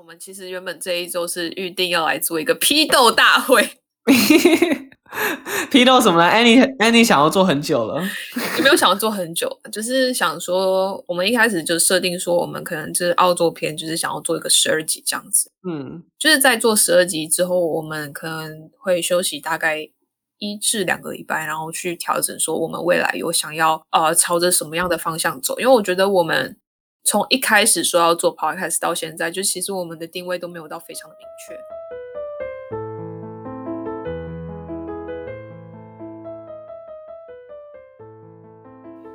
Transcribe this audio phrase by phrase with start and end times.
[0.00, 3.62] 我们其实原本这一周是预定要来做一个批斗大会，
[5.70, 8.02] 批斗什么呢？Annie Annie 想要做很久了，
[8.56, 9.60] 有没有想要做很久？
[9.70, 15.52] 就是想说，我们一开始就设定说，我们可能就是澳洲篇，就是想要做一个十二集这样子。
[15.68, 19.86] 嗯，就是在做十二集之后，我们可能会休息大概
[20.38, 25.60] 一至两个礼拜，然后去调整说我们未来有想要呃朝着什么样的方向走。
[25.60, 26.56] 因为我觉得我们。
[27.02, 31.54] 从一开始说要做 podcast 到现在，就其实我们的定位都没有到非常的明确。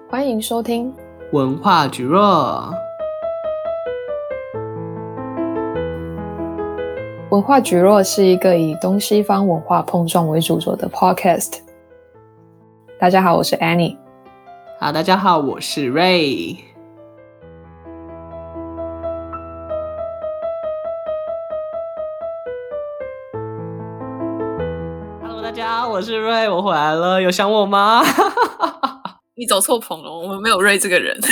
[0.09, 0.93] 欢迎收听
[1.31, 2.73] 文化蒟蒻。
[7.29, 11.59] 文化蒟蒻是一个以东西方文化碰撞为主轴的 podcast。
[12.99, 13.95] 大家好，我是 Annie。
[14.79, 16.74] 好，大家好，我是 Ray。
[25.95, 28.03] 我是瑞，我回来了，有想我吗？
[29.37, 31.17] 你走错棚了，我们没有瑞这个人。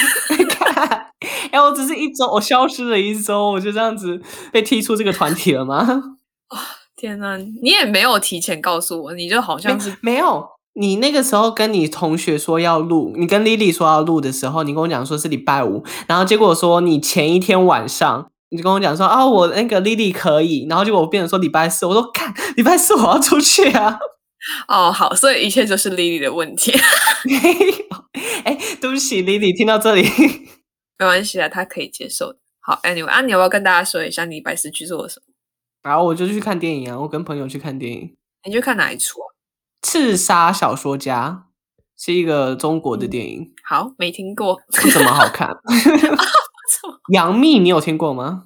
[1.52, 4.22] 哎、欸，我只是一周，我消失了一周，我就这样子
[4.54, 5.86] 被踢出这个团体了吗？
[6.48, 6.58] 哦，
[6.96, 10.48] 天哪，你也没有提前告诉我，你就好像是没，没有。
[10.76, 24.00] 你那个时候跟你同学说要录，你跟 Lily 说要录的时候，你跟我讲说是礼拜五，然后结果说你前一天晚上你就跟我讲说啊，我那个 Lily 可以，然后结果我变成说礼拜四，我说看礼拜四我要出去啊。
[24.68, 26.72] 哦，好，所以一切就是 Lily 的问题。
[28.46, 30.04] 哎，对不起，Lily，听到这里
[31.00, 32.40] 没关系啊，他可以接受的。
[32.60, 35.34] 好，Anyway，啊，你要不要跟大家说一下你礼拜四去做了什么？
[35.82, 38.16] 然后我就去看电影啊，我跟朋友去看电影。
[38.46, 39.28] 你去看哪一出啊？
[39.82, 41.48] 刺杀小说家
[41.98, 43.42] 是一个中国的电影。
[43.42, 45.50] 嗯、好，没听过，不怎么好看。
[47.14, 48.46] 杨幂，你有听过吗？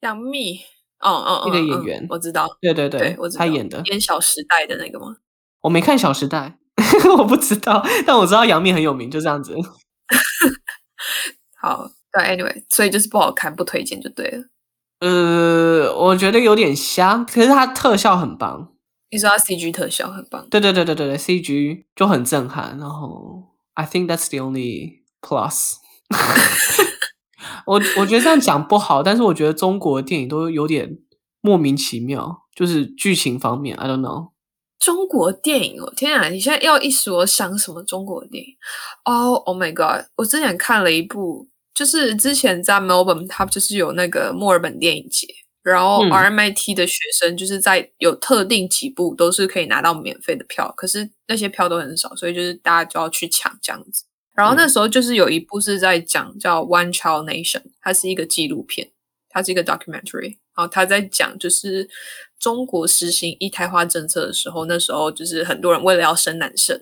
[0.00, 0.60] 杨幂。
[1.02, 5.16] 哦哦，那个演员、嗯、我知道，对对对，对我知道他演的演《小时代》的那个吗？
[5.60, 6.58] 我没看《小时代》，
[7.16, 9.54] 我不知道，但我知道杨幂很有名，就这样子。
[11.60, 14.44] 好，对，Anyway，所以就是不好看，不推荐就对了。
[15.00, 18.72] 呃，我觉得有点瞎，可是它特效很棒。
[19.10, 20.46] 你说它 CG 特效很棒？
[20.48, 22.78] 对对对对对对，CG 就很震撼。
[22.78, 23.42] 然后
[23.74, 25.74] ，I think that's the only plus。
[27.66, 30.98] 我我觉得这样讲不好，但是我觉得中国的电影都有点
[31.40, 34.32] 莫名其妙，就是剧情方面，I don't know。
[34.78, 36.28] 中国电影哦，天啊！
[36.28, 38.50] 你现在要一说想什么中国电影？
[39.04, 40.06] 哦，Oh my God！
[40.16, 45.28] 我之前看了一部，就是之前在 Melbourne，它就是有那个墨尔本电影节，
[45.62, 54.04] 然后 RMIT 的学生就是在有特定几部都是可以拿到免费的票，可是那些票都很少，所以就是大家就要去抢这样子。
[54.34, 58.90] 然后那时候就是有一部是在讲叫《One Child Nation》，它是一个纪录片，
[59.28, 60.38] 它是一个 documentary。
[60.54, 61.88] 然后他在讲就是
[62.38, 66.78] 中国实行一胎化政策的时候，那时候就是很多人为了要生男生，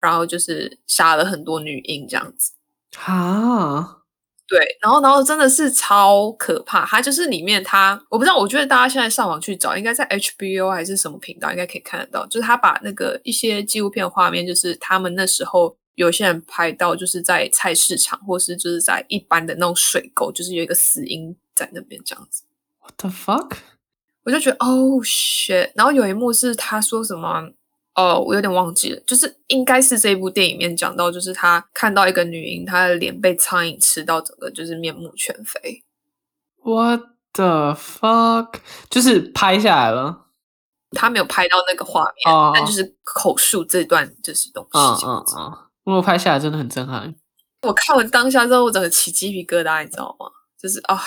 [0.00, 2.52] 然后就是杀了很多女婴这样子。
[3.04, 3.98] 啊，
[4.46, 6.84] 对，然后然后真的是超可怕。
[6.84, 12.26] 它就是里面它，我不知道，我觉得大家现在上网去找，应该在 HBO 还是什么频道，应该可以看得到。
[12.26, 15.76] 就是他把那个一些纪录片画面，就是他们那时候。
[15.96, 22.44] 有些人拍到就是在菜市场，或是就是在一般的那种水沟，就是有一个死婴在那边这样子。
[22.80, 23.56] What the fuck？
[24.22, 25.72] 我就觉得哦 shit。
[25.74, 27.50] 然后有一幕是他说什么？
[27.94, 35.82] 哦，我有点忘记了，就是应该是这部电影里面讲到，就是他看到一个女婴，她的脸被苍蝇吃到，整个就是面目全非。
[36.62, 37.00] What
[37.32, 38.56] the fuck？
[38.90, 40.26] 就是拍下来了，
[40.90, 42.52] 他没有拍到那个画面，oh.
[42.54, 44.78] 但就是口述这段就是东西。
[44.78, 45.58] 嗯嗯嗯。
[45.94, 47.14] 我拍下来真的很震撼。
[47.62, 50.26] 我看完当下之后，我整个起鸡皮疙瘩，你知道吗？
[50.60, 51.00] 就是啊，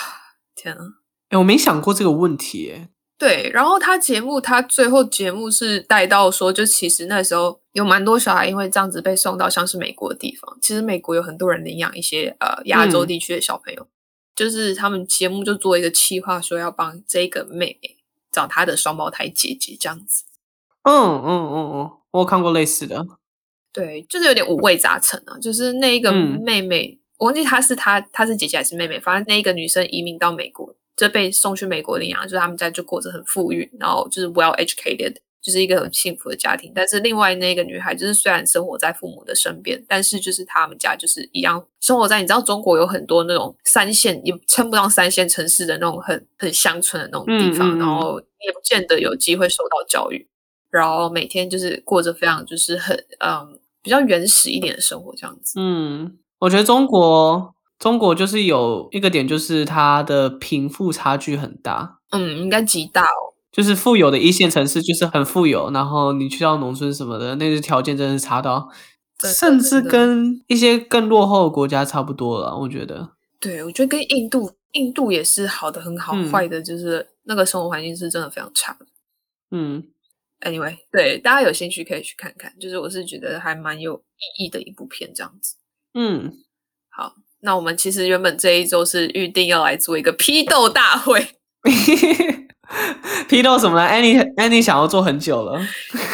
[0.54, 0.80] 天啊！
[1.28, 2.88] 哎、欸，我没想过这个问题，哎。
[3.18, 10.56] 对，然后他节目，他最后节目是带到说，就其实那时候有蛮多小孩因为这样子被送到像是美国的地方。
[10.62, 13.88] 其实美国有很多人领养一些呃亚洲地区的小朋友，嗯、
[14.34, 17.98] 就是他们节目就做一个企划，说要帮这个妹妹
[18.32, 20.24] 找她的双胞胎姐姐这样子。
[20.84, 23.06] 嗯嗯嗯嗯，我有看过类似的。
[23.72, 25.38] 对，就是有点五味杂陈啊。
[25.40, 28.98] 就是那一个妹妹，嗯、我忘记她是她，她是姐姐还是妹妹。
[28.98, 36.72] 反正那一个女生移民到美国，就被送去美国领养，就是他们家就过着很富裕，然后就是 well educated，就是一个很幸福的家庭。
[36.74, 50.26] 但是另外那个女孩，就是虽然生活在父母的身边，但是就是他们家就是一样生活在，你知道中国有很多那种三线也称不上三线城市的那种很很乡村的那种地方，嗯嗯嗯，然后也不见得有机会受到教育。
[50.70, 55.54] 然后每天就是过着非常就是很嗯比较原始一点的生活这样子。
[55.60, 61.98] 嗯，我觉得中国中国就是有一个点，就是它的贫富差距很大。
[62.10, 63.30] 嗯，应该极大哦。
[63.52, 68.68] 就是富有的一线城市就是很富有，然后你去到农村什么的，那个条件真的是差到，
[69.24, 72.56] 甚至跟一些更落后的国家差不多了。
[72.56, 73.10] 我觉得，
[73.40, 78.86] 对，我觉得跟印度，印度也是好的很好，嗯、坏的就是那个生活环境是真的非常差的。
[79.50, 79.82] 嗯
[80.40, 85.56] ，Anyway，对，大家有兴趣可以去看看，就是我是觉得还蛮有意义的一部片，这样子。
[85.94, 86.32] 嗯，
[86.90, 91.26] 好，那我们其实原本这一周是预定要来做一个批斗大会。
[93.28, 95.60] 批斗什么呢？Annie Annie 想要做很久了，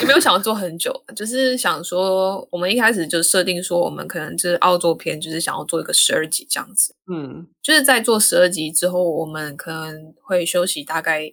[0.00, 0.90] 有没有想要做很久？
[1.14, 6.94] 就是想说，我们一开始就设定说，我们可能就是澳洲片，就是想要做一个十二集这样子。
[7.12, 11.30] 嗯，就是在做十二集之后，我们可能会休息大概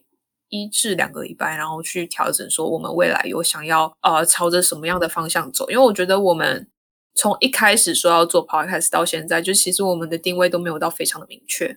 [0.54, 5.68] 一至两个礼拜，然后去调整说我们未来有想要呃朝着什么样的方向走。
[5.72, 6.68] 因为我觉得我们
[7.16, 11.76] 从一开始说要做 Podcast 到现在，就其实我们的定位都没有到非常的明确。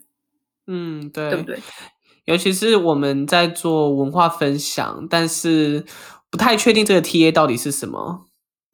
[0.67, 1.59] 嗯，对，对不对？
[2.27, 5.87] 尤其是我们在做文化分享，但是
[6.31, 8.27] 不太确定这个 TA 到底是什么。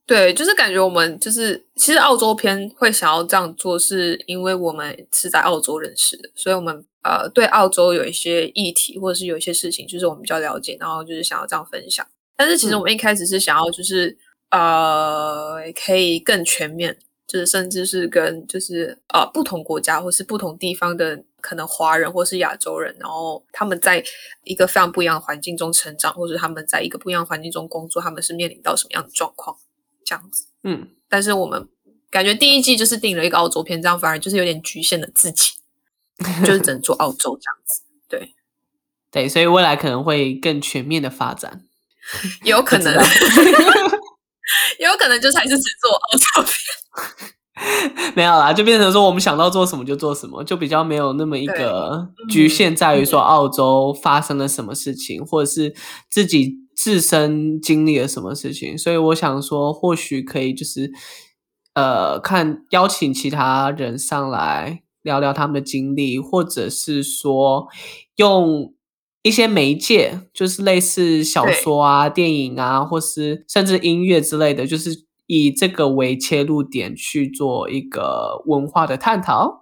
[0.06, 12.06] 对，就是感觉我们就是其实澳洲片会想要这样做，是因为我们是在澳洲认识的，所以我们呃对澳洲有一些议题或者是有一些事情，就是我们比较了解，然后就是想要这样分享。
[12.37, 14.16] 但是其实我们一开始是想要就是、
[14.50, 16.98] 嗯、呃可以更全面。
[17.25, 24.05] 就是甚至是跟就是呃不同国家或是不同地方的可能华人或是亚洲人，然后他们在
[24.44, 29.56] 一个非常不一样的环境中成长，或者他们在一个不一样的环境中工作，他们是面临到什么样的状况？
[30.04, 30.88] 这样子，嗯。
[31.08, 31.69] 但是我们
[32.10, 35.52] 感觉第一季就是定了一个澳洲篇，这样反而就是有点局限了自己，
[36.44, 37.82] 就是只能做澳洲这样子。
[38.08, 38.34] 对，
[39.10, 41.62] 对，所以未来可能会更全面的发展，
[42.44, 42.94] 有可能，
[44.81, 47.32] 有可能就是还是只做澳洲篇。
[48.16, 55.75] 没有啦，就变成说我们想到做什么就做什么，就比较没有那么一个局限在于说澳洲发生了什么事情，或者是
[56.10, 58.76] 自己自身经历了什么事情。
[58.76, 60.90] 所以我想说，或许可以就是
[61.74, 67.69] 呃，看邀请其他人上来聊聊他们的经历，或者是说
[68.16, 68.74] 用
[69.22, 75.06] 一些媒介，就是类似小说啊、电影啊，或是甚至音乐之类的，就是。
[75.28, 79.62] 以这个为切入点去做一个文化的探讨。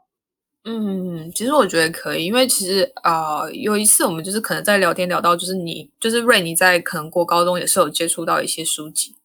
[0.64, 9.16] 嗯，其实我觉得可以，因为其实啊、呃，有一次我们就是可能在聊天聊到，就是你就是瑞你在可能过高中也是有接触到一些书籍，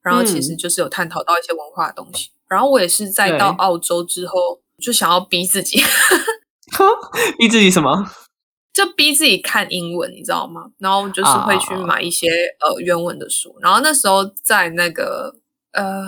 [0.00, 2.28] 然后其实就是有探讨到一些文化的东西。
[2.28, 5.80] 嗯、然后我也是在到澳洲之后就想要逼自己
[7.38, 8.10] 逼自己什么？
[8.72, 10.70] 就逼自己看英文，你知道吗？
[10.78, 12.28] 然后就是会去买一些、
[12.60, 13.56] 啊、呃原文的书。
[13.60, 15.34] 然后那时候在那个。
[15.72, 16.06] 呃，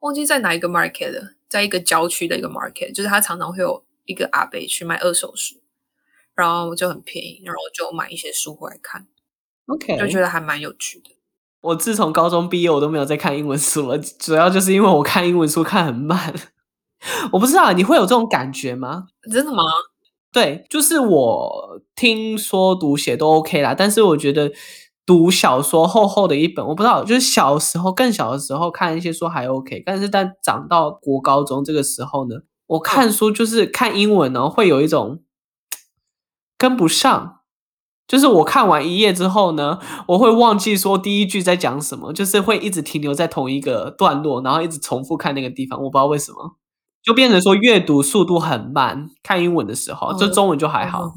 [0.00, 5.56] 忘记在哪一个 market 了，在一个郊区的一个 market，就是他常常会有一个阿伯去卖二手书，
[6.34, 9.06] 然后就很便宜，然后我就买一些书回来看
[9.66, 11.16] ，OK，就觉得还蛮有趣的。
[11.62, 16.34] 我自从高中毕业，我都没有再看英文书了，主要就是因为我看英文书看很慢。
[17.32, 19.06] 我不知道你会有这种感觉吗？
[19.32, 19.62] 真的吗？
[20.30, 24.52] 对，就是我听说读写都 OK 啦，但是我觉得。
[25.06, 32.36] 读小说厚厚的一本，我不知道，就是小时候更小的时候看一些书还 OK，但是但长到国高中这个时候呢，
[32.66, 35.22] 我看书就是看英文呢，会有一种
[36.58, 37.36] 跟不上，
[38.08, 46.56] 就是我看完一页之后呢，我会忘记说第一句在讲什么，就是会一直停留在同一个段落，然后一直重复看那个地方，我不知道为什么，
[47.04, 51.12] 就变成说阅读速度很慢，看英文的时候，就中文就还好。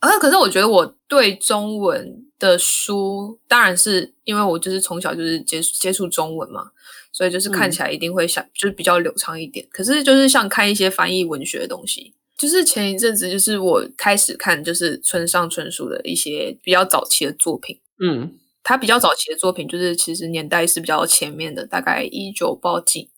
[0.00, 6.72] 啊，可是我觉得我对中文的书，当然是因为我就是从小就是接接触中文嘛，
[7.12, 9.64] 所以就是看起来一定会想、嗯、就是比较流畅一点。
[9.70, 23.08] 可是就是像看一些翻译文学的东西，就是前一阵子就是我开始看就是村上春树的一些比较早期的作品，嗯，他比较早期的作品就是其实年代是比较前面的，大概一九八几，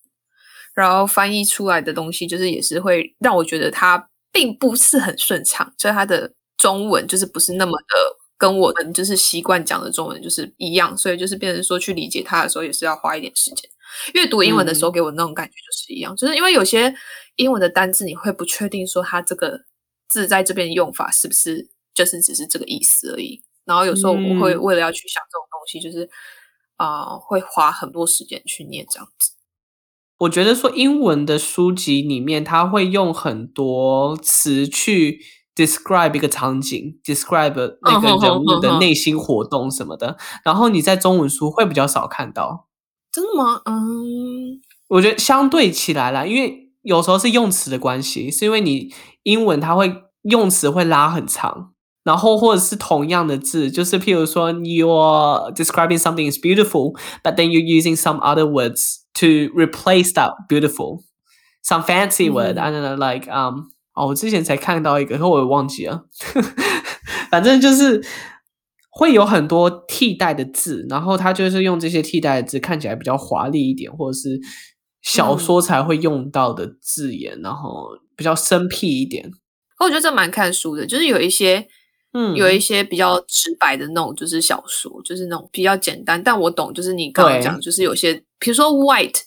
[0.74, 6.34] 然后翻译出来的东西就是也是会让我觉得他并不是很顺畅，就是他的。
[6.56, 13.70] 中文就是不是那么的跟我们就是习惯讲的中文就是一样，所以就是变成说去理解它的时候也是要花一点时间。
[14.12, 16.92] 阅读英文的时候给我那种感觉就是一样，嗯、就是因为有些
[17.36, 19.60] 英文的单字你会不确定说它这个
[20.08, 23.40] 字在这边用法是不是就是只是这个意思而已。
[23.64, 26.10] 然后有时候我会为了要去想这种东西，就是
[26.76, 29.30] 啊、呃、会花很多时间去念这样子。
[30.18, 35.20] 我觉得说英文的书籍里面，它会用很多词去。
[35.55, 40.41] describe 一个场景，describe 那个人物的内心活动什么的，uh -huh, uh -huh.
[40.45, 42.67] 然后你在中文书会比较少看到。
[43.11, 43.61] 真的吗？
[43.65, 51.73] 嗯，我觉得相对起来啦，因为 有时候是用词的关系，是因为你英文它会用词会拉很长，
[52.03, 61.83] 然后或者是同样的字，就是譬如说 you're describing something is beautiful，but then you're using some other words to replace that beautiful，some
[61.83, 66.04] fancy word，I don't know like um， 哦，我之前才看到一个，可我也忘记了，
[67.30, 68.04] 反正就是
[68.90, 74.40] 会有很多替代的字，然后他就是用这些替代的字看起来比较华丽一点，或者是。
[75.06, 79.30] 小说才会用到的字眼，嗯、然后比较生僻一点。
[79.78, 81.68] 我觉得这蛮看书的，就是有一些，
[82.14, 86.22] 嗯，有一些比较直白的那种，就是小说，就是那种比较简单。
[86.24, 89.20] 但我懂，就是你刚刚讲，就是有些，比如说 white，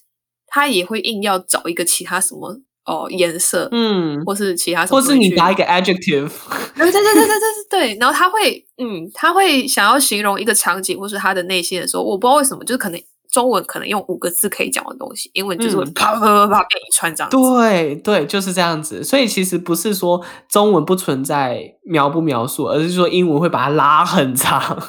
[0.47, 6.31] 他也会硬要找一个其他什么哦颜色，嗯，或是其他什么，或是你搭一个 adjective，
[6.75, 7.37] 对对对对对对
[7.69, 12.99] 对，然后他会，嗯，他会想要形容一个场景或是他的内心的时候，我不知道为什么，就是可能。
[13.29, 17.37] 中文可能用五个字可以讲的东西，英文就是会啪啪啪啪变一串这样子。
[17.37, 19.03] 对对，就是这样子。
[19.03, 24.81] 所以其实不是说中文不存在描不描述，而是说英文会把它拉很长。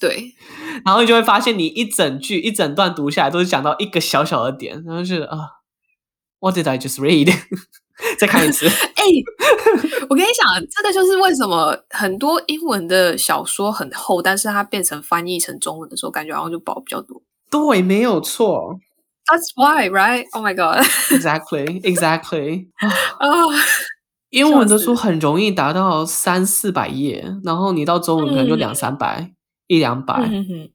[0.00, 0.34] 对，
[0.84, 5.38] 然后你就会发现，你一整句一整段读下来都是讲到一个小小的点，然后就是啊
[6.40, 7.32] ，What did I just read？
[8.18, 8.66] 再看一次。
[8.96, 9.24] 哎、欸，
[10.08, 17.22] 我跟你讲，这个就是为什么很多英文的小说很厚，但是它变成翻译成中文的时候，感觉好像就薄比较多。
[17.50, 18.80] 对，没有错。
[19.26, 20.24] That's why, right?
[20.32, 20.84] Oh my god.
[21.10, 22.68] Exactly, exactly.
[22.80, 23.28] 啊，
[24.30, 29.34] 英文的书很容易达到三四百页，然后你到中文可能就两三百、嗯、
[29.66, 30.14] 一两百。
[30.14, 30.70] 嗯哼，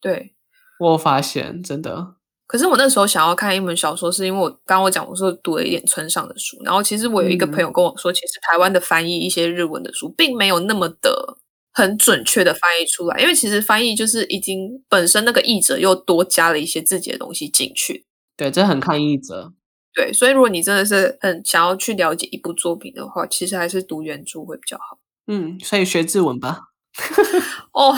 [0.00, 0.34] 对，
[0.80, 2.14] 我发现真的。
[2.46, 11.38] 可是我那时候想要看一本小说，是因为我刚刚我讲我说读了一点村上的书，然后其实我有一个朋友跟我说，嗯、其实台湾的翻译一些日文的书，并没有那么的。
[11.76, 18.06] 很准确的翻译出来，因为其实翻译就是已经本身那个译者又多加了一些自己的东西进去。
[18.36, 19.52] 对，这很看译者。
[19.92, 25.00] 对，所以如果你真的是很想要去了解一部作品的话，其实还是读原著会比较好。
[25.26, 26.60] 嗯，所以学日文吧。
[27.74, 27.92] 哦，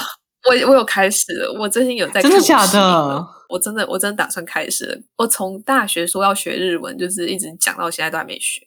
[0.49, 2.23] 我我有开始了，我最近有在看。
[2.23, 3.27] 真的假的？
[3.49, 4.99] 我真的我真的打算开始了。
[5.19, 8.63] 我从大学说要学日文，就是一直讲到现在都还没学。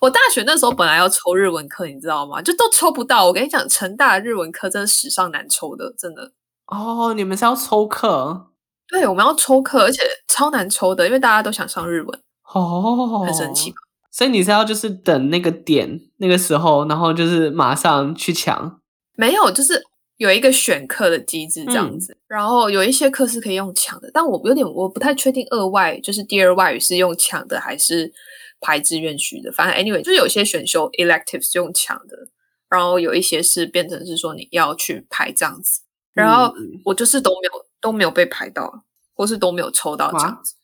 [0.00, 2.40] 我大学那时候本来要抽日文课，你知道吗？
[2.40, 3.26] 就都抽不到。
[3.26, 6.32] 我跟你讲，成大的日文课真的史上难抽的，真的。
[6.66, 8.46] 哦，你们是要抽课？
[8.88, 12.20] 对，我们要抽课，而且超难抽的，因为大家都想上日文。
[12.54, 13.74] 哦，很神奇。
[14.10, 18.80] 所以你是要就是等那个点那个时候，然后就是马上去抢？
[19.16, 19.84] 没有，就是
[20.18, 22.12] 有一个选课的机制这样子。
[22.12, 28.12] 嗯、然后有一些课是可以用抢的，但我有点我不太确定二外就是第二外语是用抢的还是。
[28.60, 32.26] 排志愿序的，反正 anyway 就是有些选修 electives 是用抢的，
[32.68, 35.82] 然后有一些是变成是说你要去排这样子，
[36.12, 36.52] 然后
[36.84, 38.82] 我就是都没有都没有被排到，
[39.14, 40.56] 或是都没有抽到这样子。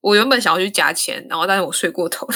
[0.00, 2.34] 我原本想要去加签，然后但是我睡过头了。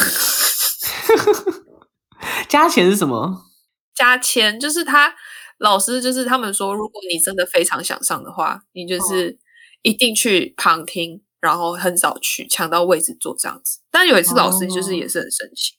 [2.51, 3.45] 加签是什么？
[3.95, 5.15] 加签就是他
[5.59, 9.39] 老师就是他们说，如果你真的非常想上的话，你就是
[9.83, 11.23] 一定去旁听。
[11.41, 15.79] 然后很少去抢到位置坐这样子，但有一次老师就是也是很生气，哦、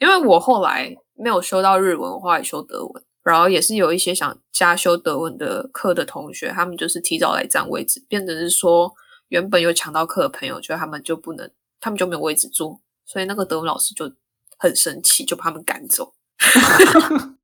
[0.00, 8.90] 因为我后来没有修到日文，我后来修德文，然后也是有一些想加修德文的课的同学，他们就是提早来占位置，变成是说
[9.28, 11.50] 原本有抢到课的朋友，就他们就不能，
[11.80, 14.10] 他们就没有位置坐，所以那个德文老师就
[14.56, 16.14] 很生气，就把他们赶走。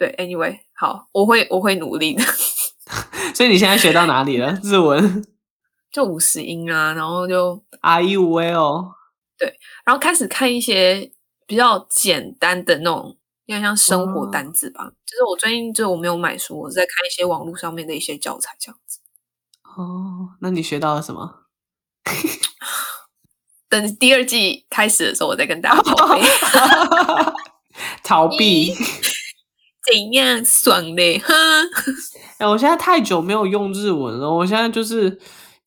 [0.00, 2.24] 对，anyway，好，我会我会努力的。
[3.36, 4.58] 所以你现在学到哪里了？
[4.64, 5.26] 日文？
[5.92, 8.94] 就五十音啊，然后就 Are you well？
[9.36, 9.54] 对，
[9.84, 11.12] 然后开始看一些
[11.46, 13.14] 比较简单的那种，
[13.44, 14.84] 有点像生活单字吧。
[14.86, 19.00] 哦、就是我最近就是我没有买书，我是在看一些网络上面的一些教材这样子。
[19.76, 21.42] 哦，那你学到了什么？
[23.68, 26.22] 等第二季开始的时候，我再跟大家报备。
[28.02, 28.74] 逃避？
[29.90, 31.18] 怎样爽嘞？
[31.24, 31.34] 哈！
[32.38, 35.18] 哎，我现在太久没有用日文了，我现在就是。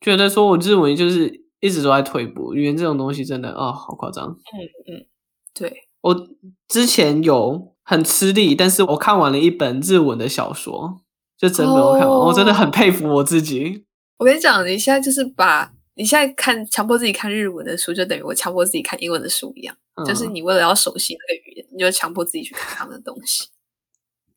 [0.03, 4.27] 觉得说我日文就是一直都在退步，语言这种东西真的啊、哦，好夸张。
[4.27, 4.59] 嗯
[4.93, 5.05] 嗯，
[5.53, 6.27] 对，我
[6.67, 10.99] 之前有很吃力，但是我看完了一本日文的小说，
[11.37, 13.85] 就真的我看完，哦、我真的很佩服我自己。
[14.17, 23.47] 我跟你讲，你现在就是把你现在看强迫自己看日文的书，就等于我强迫自己看英文的书一样，嗯、就是你为了要熟悉那个语言，你就强迫自己去看他们的东西。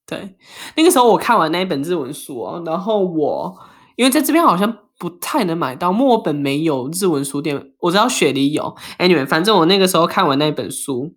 [0.07, 0.37] 对，
[0.77, 3.59] 那个时候我看完那一本日文书哦，然后我
[3.97, 4.79] 因为在这边好像。
[4.99, 7.73] 不太能买到，墨本没有日文书店。
[7.81, 8.75] 我知道雪梨有。
[8.99, 11.13] Anyway，反正我那个时候看完那本书，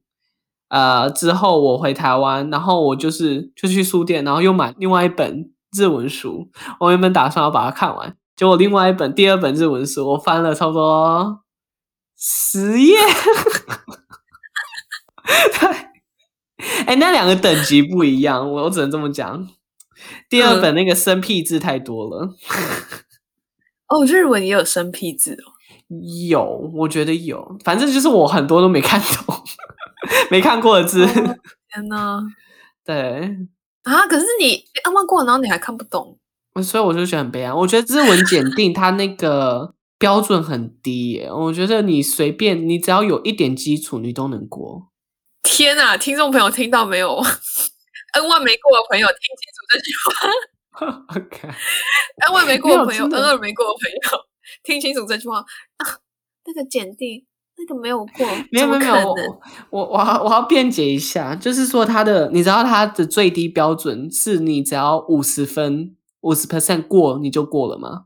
[0.67, 6.49] 呃，之后我回台湾，然后我就是就去书店，然后又买另外一本日文书。
[6.81, 11.39] 我原本打算要把它看完，结果另外一本第二本日文书，我翻了差不多
[12.17, 12.97] 十页。
[15.57, 15.88] 对，
[16.85, 19.47] 哎，那两个等级不一样，我我只能这么讲。
[20.29, 22.25] 第二本那个生僻字太多了。
[22.25, 22.35] 嗯、
[23.87, 25.53] 哦，日文也有生僻字哦。
[26.29, 29.35] 有，我觉得有，反正就是我很多都没看懂，
[30.29, 31.03] 没看过的字。
[31.03, 31.07] 哦、
[31.73, 32.21] 天哪！
[32.85, 33.37] 对
[33.83, 36.17] 啊，可是你刚刚过，然后你还看不懂，
[36.61, 37.51] 所以我就觉得很悲哀。
[37.51, 44.88] 我觉得日文检定它那个标准很低耶，我觉得你随便，你只要有一点基础，你都能过。
[45.43, 47.15] 天哪，听众朋友听到没有？
[48.13, 50.09] N 万没过的朋友听清楚这句话。
[51.15, 54.25] OK，N 万没过的朋友，N 二没过的朋友。
[54.63, 55.85] 听清楚这句话啊！
[56.45, 57.23] 那个检定
[57.55, 59.13] 那个没有过，没有没有没有，
[59.69, 68.05] 我我我要我要辩解一下，就是说他的，你知道他的最低标准是你只要五十分五十 percent 过你就过了吗？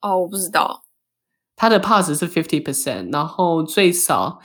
[0.00, 0.84] 哦，我不知道，
[1.56, 4.40] 他的 pass 是 fifty percent，然后最少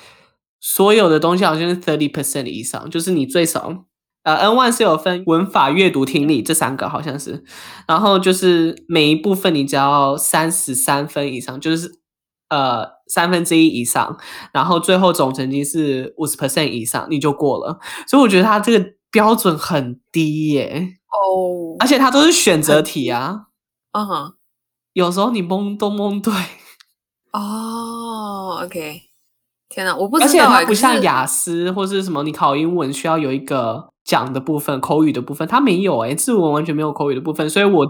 [0.70, 3.86] 所有的东西好像是 thirty percent 以上，就是你最少。
[4.24, 7.42] 呃，N one 是有分文法、阅读、听力这三个，好像是，
[7.88, 11.90] 然后就是每一部分你只要三十三分以上，就是
[12.50, 14.18] 呃三分之一以上，
[14.52, 17.80] 然后最后总成绩是五十 percent 以上，你就过了。
[18.06, 20.90] 所以我觉得它这个标准很低耶。
[21.08, 23.44] 哦，oh, 而且它都是选择题啊。
[23.94, 24.34] 嗯哼、uh，huh.
[24.92, 26.34] 有时候你蒙都蒙对。
[27.32, 29.07] 哦、oh,，OK。
[29.70, 30.26] 天哪，我不知道。
[30.26, 33.90] 而且它不像雅思或是什么，你考英文需要有一个。
[34.08, 37.86] 讲的部分，口语的部分，它没有诶、欸，日文完全没有口语的部分，所以我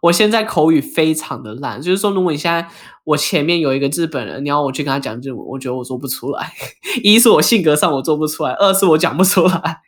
[0.00, 1.82] 我现在口语非常的烂。
[1.82, 2.64] 就是说，如果你现在
[3.02, 6.52] 我前面有一个日本人，你要我去跟他讲日文，我觉得我做不出来。
[7.02, 9.80] 一是我性格上我做不出来，二是我讲不出来。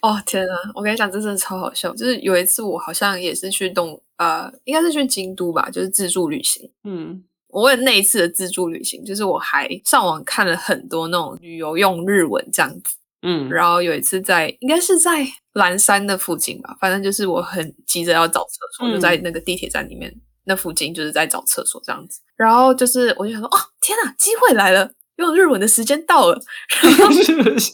[0.00, 1.94] 哦天啊，我跟你讲，这真的超好笑。
[1.94, 6.70] 就是有一次我好像也是去东呃，应该是去京都吧，就是自助旅行。
[6.84, 7.22] 嗯，
[7.52, 12.96] 我为了那一次的自助旅行，就是我还上网看了很多那种旅游用日文这样子。
[13.24, 20.12] 嗯，然后有一次在，应该是在蓝山的附近吧，反正就是我很急着要找厕所，嗯、就在那个地铁站里面
[20.44, 22.20] 那附近，就是在找厕所这样子。
[22.36, 26.42] 然后就是我就想说，哦，天哪，机会来了，用日文的时间到了，
[26.82, 27.70] 然后 是不是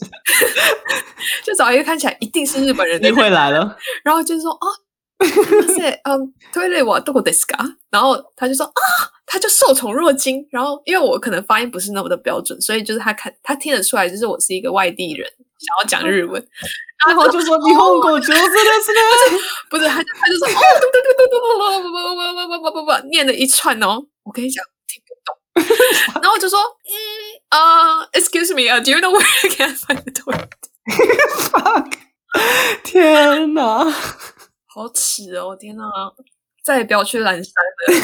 [1.45, 4.67] 就找一个看起来一定是日本人的人，机会来了，然后就说，哦。
[5.24, 7.78] 是嗯，トイレはどこですか？
[7.90, 8.72] 然后他就说啊，
[9.26, 10.46] 他就受宠若惊。
[10.52, 15.26] 然后因为我可能发音不是那么的标准，所以就是他看他听得出来，就是我是一个外地人，
[15.60, 16.46] 想要讲日文。
[17.08, 19.00] 然后就说日本语上手ですね。
[19.70, 21.46] 不是， 他就他就说哦，不不不不不
[21.80, 21.94] 不不
[22.34, 24.06] 不不不不不，念了一串哦。
[24.24, 25.36] 我跟你讲，听不懂。
[26.16, 26.92] 然后我就说嗯
[27.50, 30.50] 啊，Excuse me，Do you know where I can find the toilet？
[32.84, 33.94] 天哪！
[34.79, 35.57] 好耻哦！
[35.57, 35.85] 天哪，
[36.63, 37.95] 再也不要去蓝山了。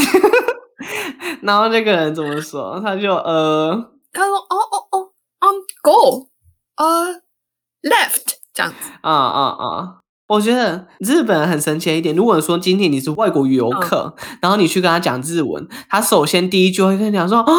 [1.42, 2.80] 然后那个人怎么说？
[2.80, 6.30] 他就呃，他说：“哦哦哦，um go，
[6.76, 7.20] 呃、
[7.82, 10.00] uh,，left 这样子。”啊啊啊！
[10.29, 17.53] 我觉得日本人很神奇的一点，如果说今天你是外国游客，嗯、然后你去跟他讲日文，他首先第一句会跟你讲说：“哦，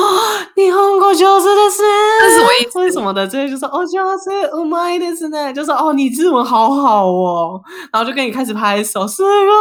[0.56, 1.86] 日本语上手ですね。”
[2.20, 2.78] 这是什么意思？
[2.80, 3.24] 为什么的？
[3.28, 7.62] 这些就说：“哦，上手うまいですね。”就说：“哦，你日文好好哦。”
[7.94, 9.52] 然后就跟你开始拍手，すご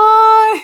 [0.56, 0.62] い！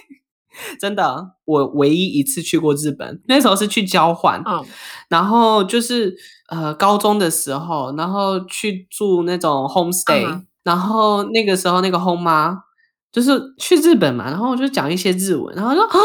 [0.80, 4.66] 真的，我唯一一次去过日本，那时候是去交换，嗯、
[5.10, 6.16] 然后就是
[6.50, 10.26] 呃高中的时候，然后去住那种 homestay。
[10.28, 12.58] 嗯 然后那个时候，那个后妈
[13.12, 15.98] 就是去日本嘛，然后我就讲一些日文，然后说啊，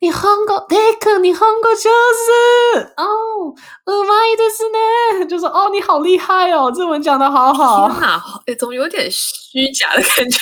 [0.00, 3.54] 你韩国，那个你韩国就是哦，
[3.86, 10.38] うまいですね，就说哦，你好厉害哦，日文讲得好好，天哪，哎，总有点虚假的感觉。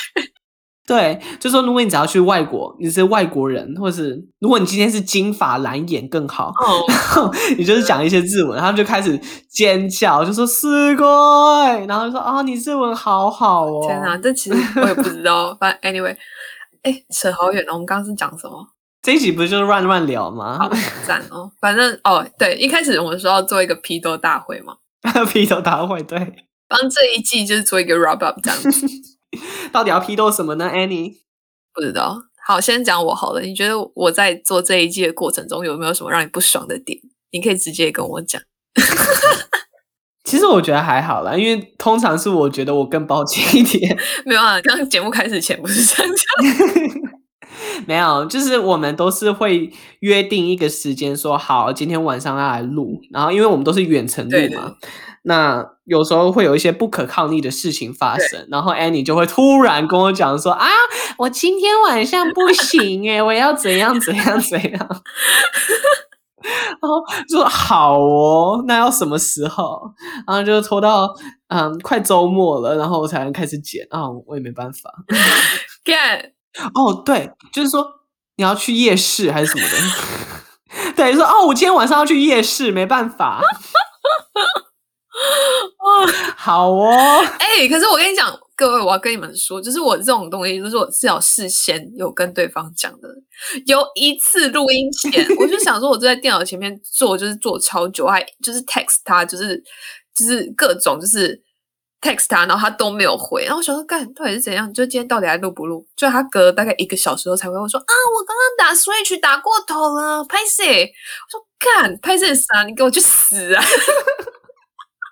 [0.89, 6.87] 对，就说如果你只要去外国，你是外国人，或是如果你今天是金发蓝眼更好，oh.
[6.87, 11.03] 然后你就是讲一些日文，然后就开始尖叫，就说すご
[11.65, 13.83] い，然后就说啊、哦，你日文好好哦。
[13.87, 15.55] 天哪，这其实我也不知道。
[15.59, 16.15] 反正 anyway，
[16.83, 17.73] 哎，扯好远了。
[17.73, 18.67] 我们刚刚是讲什么？
[19.01, 20.59] 这一集不是就是乱乱聊吗？
[20.59, 20.69] 好
[21.03, 21.51] 赞哦。
[21.59, 24.75] 反正哦，对，一开始我们说要做一个批斗大会嘛，
[25.33, 26.19] 批斗大会，对，
[26.67, 28.87] 帮这一季就是做一个 wrap up 这样子。
[29.72, 31.16] 到底要批斗什么呢，Annie？
[31.72, 32.22] 不知道。
[32.46, 33.42] 好，先讲我好了。
[33.42, 36.98] 你觉得我在做这一季的过程中有没有什么让你不爽的点？
[37.30, 38.40] 你可以直接跟我讲。
[40.24, 43.96] 其实我觉得还好啦，因为通常是我觉得我更抱歉一点。
[44.24, 46.26] 没有啊，刚刚节目开始前不是这样讲。
[47.86, 53.00] 没有，就是我们都是会约定一个时间，说好今天晚上要来录。
[53.10, 54.38] 然后，因为我们都是远程录嘛。
[54.38, 54.60] 对对
[55.22, 60.66] 那有时候会有一些不可抗力的事情发生，然后 Annie 就会突然跟我讲说：“啊，
[61.18, 64.88] 我今天晚上不行诶，我要怎样怎样怎样。
[66.80, 69.92] ”然后就说好哦，那要什么时候？
[70.26, 71.14] 然后就拖到
[71.48, 74.90] 嗯快周末了，然后我才能开始剪啊、哦，我也没办法。
[75.84, 76.32] 干
[76.74, 77.86] 哦，对，就是说
[78.36, 80.92] 你要去夜市还是什么的？
[80.96, 83.42] 对，说哦，我今天晚上要去夜市，没办法。
[86.36, 93.08] 好哦，哎、欸，可是我跟你讲，各位，我要跟你们说，就是我这种东西，就是我至少事先有跟对方讲的。
[93.66, 99.62] 有一次录音前， 我就想说，我坐在电脑前面做，就是做超久，还就是 text 他，就是
[100.14, 101.42] 就是各种就是
[102.00, 104.72] text 他，然后他都没有回，然后我想说，干到底是怎样？
[104.72, 105.86] 就今天到底还录不录？
[105.96, 110.82] 就他隔了大概一个小时后才回我说啊，我刚刚打 Switch 打过头了，拍谢。
[110.84, 112.62] 我说干，拍谢啥？
[112.64, 113.62] 你给我去死啊！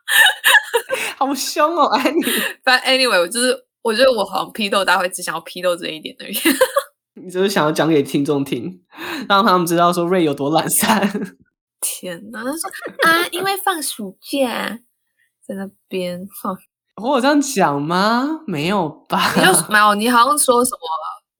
[1.16, 2.20] 好凶哦，安妮。
[2.64, 6.36] 反正 anyway，我就是我觉得我好像批斗大会只想要批斗这一点而已。
[7.20, 8.80] 你就是想要讲给听众听，
[9.28, 11.00] 让他们知道说瑞有多懒散。
[11.80, 12.70] 天哪，他说
[13.04, 14.78] 啊，因为放暑假
[15.46, 16.56] 在那边放。
[17.02, 18.40] 我有这样讲吗？
[18.46, 19.32] 没有吧？
[19.36, 20.80] 你就没有，你好像说什么？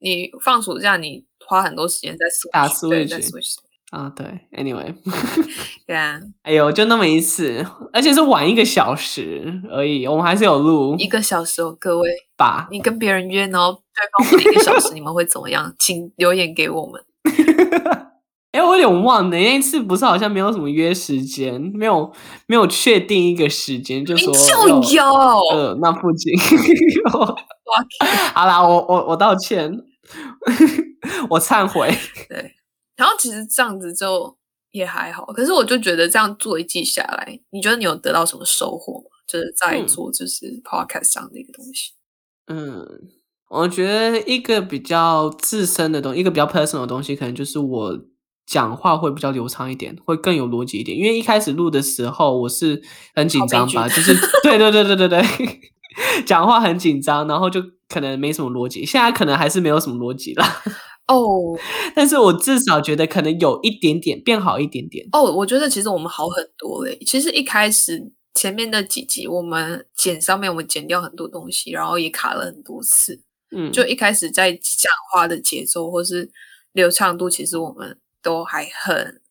[0.00, 3.08] 你放暑假，你花很多时间在 Switch, 打 Switch。
[3.08, 3.54] 在 Switch
[3.90, 4.94] 啊，对，Anyway，
[5.86, 15.74] 对啊，哎呦，就那么一次，而且是晚一个小时而已，我们还是有录一个小时哦，各位，吧，你跟别人约，然后对方晚一个小时，你们会怎么样？
[15.78, 17.02] 请留言给我们。
[18.52, 22.12] 哎，我有点忘了，那一次不是好像没有什么约时间，没有
[22.46, 25.04] 没有确定一个时间，就说就有，
[25.52, 26.32] 呃，那附近
[27.04, 27.36] 有。
[28.34, 29.70] 好啦，我我我道歉，
[31.30, 31.88] 我忏悔，
[32.28, 32.57] 对。
[32.98, 34.36] 然后其实这样子就
[34.72, 39.06] 也还好，可是我就觉得这样做一季下来，你觉得你有得到什么收获吗？
[39.26, 41.92] 就是在做就是 podcast 上的一个东西。
[42.48, 42.86] 嗯，
[43.50, 47.98] 我觉得一个比较自身的东西，一个比较 personal 的东西，可能就是我
[48.46, 50.96] 讲话会比较流畅一点，会更有逻辑一点。
[50.96, 52.82] 因为一开始录的时候我是
[53.14, 55.22] 很紧张吧，就是 对对对对对对，
[56.26, 58.84] 讲话很紧张，然后就可能没什么逻辑。
[58.84, 60.62] 现在可能还是没有什么逻辑啦。
[61.08, 61.60] 哦，oh,
[61.94, 65.06] 但是我至少觉得可能有一点点变好一点点。
[65.12, 66.98] 哦，oh, 我觉得其实我们好很多嘞。
[67.06, 73.20] 其实一开始前面的几集我们剪上面我们剪掉很多东西，然后也卡了很多次。
[73.50, 76.30] 嗯，就一开始在讲话的节奏或是
[76.72, 79.22] 流畅度，其实我们都还很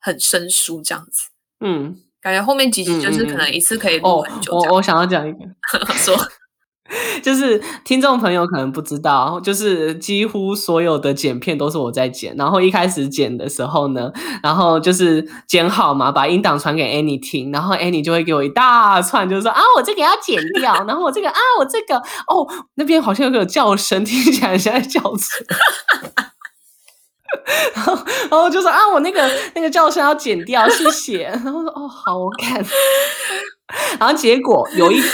[0.00, 1.30] 很生疏这样子。
[1.64, 4.52] 嗯，感觉后面几集就是可能一次可以录很久。
[4.52, 5.38] 我我想要讲一个
[5.94, 6.16] 说。
[7.22, 12.34] 就是听众朋友可能不知道，就是几乎所有的剪片都是我在剪。
[12.36, 14.10] 然后一开始剪的时候呢，
[14.42, 25.44] 然后就是剪好嘛，把音档传给 Annie 听，然后 Annie 就会给我一大串，就是说啊，我这个要剪掉，然后我这个啊，我这个哦，那边好像有个叫声，听起来像在叫车。
[27.74, 27.94] 然后
[28.28, 31.22] 然后就说啊，我那个那个叫声要剪掉，谢谢。
[31.44, 32.60] 然后说哦，好，我看。
[33.98, 35.08] 然后结果有一集，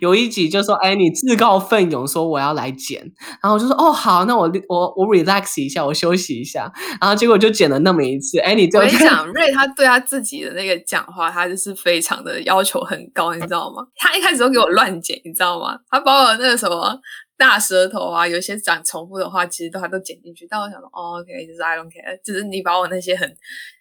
[0.00, 3.00] 有一集就说：“哎，你自告奋勇说我要来剪。”
[3.42, 8.38] 然后我就说：“哦，好，那我我我 relax 一下，我休息一下。”然后结果就剪了那么一次。
[8.40, 13.86] 哎，你我跟你讲， 瑞他对他自己的那个讲话，他就是非常的要求很高，你知道吗？
[13.96, 15.78] 他一开始都给我乱剪，你知道吗？
[15.90, 16.98] 他把我那个什么
[17.38, 20.46] 大舌头啊，有些讲重复的话，其实都他都剪进去。
[20.50, 23.30] 但我想说，哦，OK，就是 I don't care，就是你把我那些很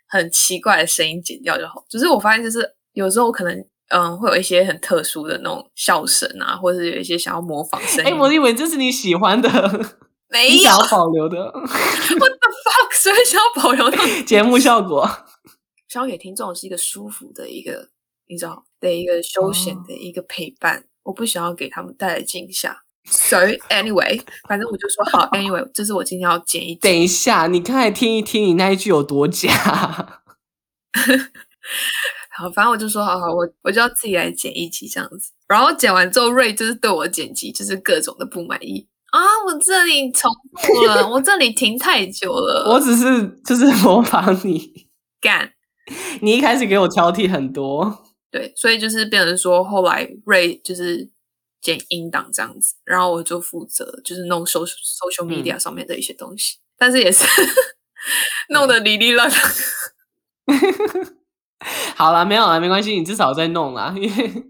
[0.08, 1.84] 很奇怪的声音剪掉就好。
[1.90, 3.66] 就是我发现，就是有时候我可能。
[3.90, 8.12] 嗯，会有一些很特殊的那种笑声啊，或者是有一些想要模仿声音。
[8.12, 9.50] 哎，我以为这是你喜欢的，
[10.30, 11.38] 没有想要保留的。
[11.54, 12.96] What the fuck？
[12.96, 15.08] 所以想要保留的 节目效果，
[15.88, 17.90] 想要给听众是一个舒服的一个，
[18.28, 20.78] 你知道的一个休闲的一个陪伴。
[20.80, 22.82] 哦、我不想要给他们带来惊吓。
[23.08, 24.20] 所以 anyway，
[24.50, 26.92] 反正我就说好，anyway，这是我今天要剪一剪。
[26.92, 30.24] 等一下，你刚才听一听，你那一句有多假？
[32.38, 35.32] 好，反正我就说好好，我我就要自己来剪一集这样子。
[35.48, 39.22] 然后剪完之后，瑞就是对我剪辑就是各种的不满意啊！
[39.46, 42.68] 我这里重复了，我这里停太久了。
[42.74, 44.88] 我只是就是模仿你
[45.22, 45.54] 干，
[46.22, 51.10] 你一开始给我挑剔很多，对，所以就是变成说后来瑞就是
[51.62, 57.24] 剪音档这样子，然后我就负责就是弄 social social media 上面的一些东西，嗯、但是也是
[58.50, 59.34] 弄得哩哩啦啦。
[61.96, 63.94] 好了，没有了，没关系，你至少在弄啦。
[63.98, 64.44] 因为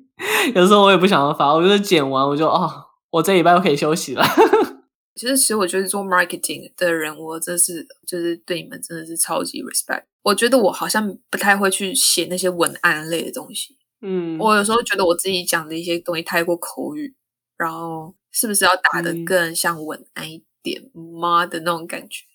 [0.54, 2.70] 有时候我也不想要发，我就是剪完我就哦，
[3.12, 4.24] 我这礼拜又可以休息了。
[5.15, 10.04] 其实，其实我觉得做 marketing 的人，我真是就是对你们真的是超级 respect。
[10.24, 13.78] 我觉得我好像不太会去写那些文案类的东西。
[14.02, 17.15] 嗯，我有时候觉得我自己讲的一些东西太过口语，
[17.58, 22.26] 然后是不是要打的更像文案一点妈的那种感觉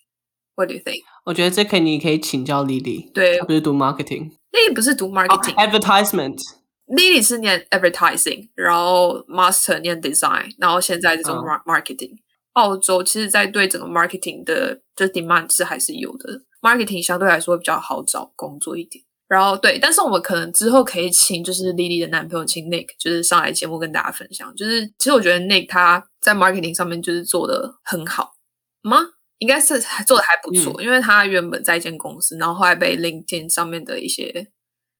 [0.55, 1.03] ？？What do you think？
[1.25, 3.11] 我觉得这可以，你可以请教 Lily。
[3.11, 3.71] 对，她不是读
[4.51, 6.39] marketing，Lily 不是读 marketing，advertisement。
[6.87, 12.17] Oh, Lily 是念 advertising，然后 master 念 design，然后现在这种 marketing。
[12.53, 19.01] 澳洲其实，在对整个 marketing 的就 demand 是还是有的，marketing 相对来说比较好找工作一点。
[19.29, 24.53] 然后对，但是我们可能之后可以请就是 Lily 的男朋友请 Nick，就是上来节目跟大家分享。
[24.57, 28.33] 就是其实我觉得 Nick 他在 marketing 上面就是做的很好
[28.83, 28.97] 吗？
[29.41, 29.77] 应该是
[30.07, 34.47] 做的还不错，嗯、因为他原本在一间公司，然后后来被 LinkedIn 上面的一些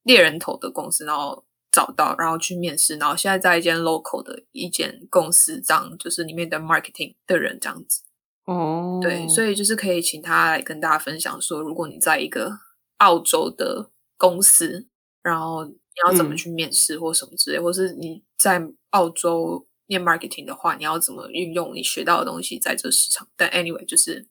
[0.03, 8.01] 猎人头的公司，然后找到，然后去面试，然后现在在一间 local 的一间公司，这样就是里面的 marketing 的人这样子。
[8.45, 12.51] 哦，对，所以就是可以请他来跟大家分享说，如果你在一个
[12.97, 13.89] 澳洲的。
[14.21, 14.87] 公司，
[15.23, 15.73] 然后你
[16.05, 23.27] 要怎么去面试或什么之类，嗯、或是你在澳洲念 marketing 的话，你要怎么运用你学到的东西在这个市场？
[23.35, 24.27] 但 anyway，就是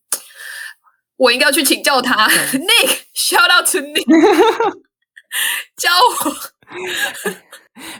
[1.21, 2.27] 我应该要去请教他。
[2.29, 4.07] Nick，shout out to Nick，
[5.77, 5.91] 教
[6.25, 6.35] 我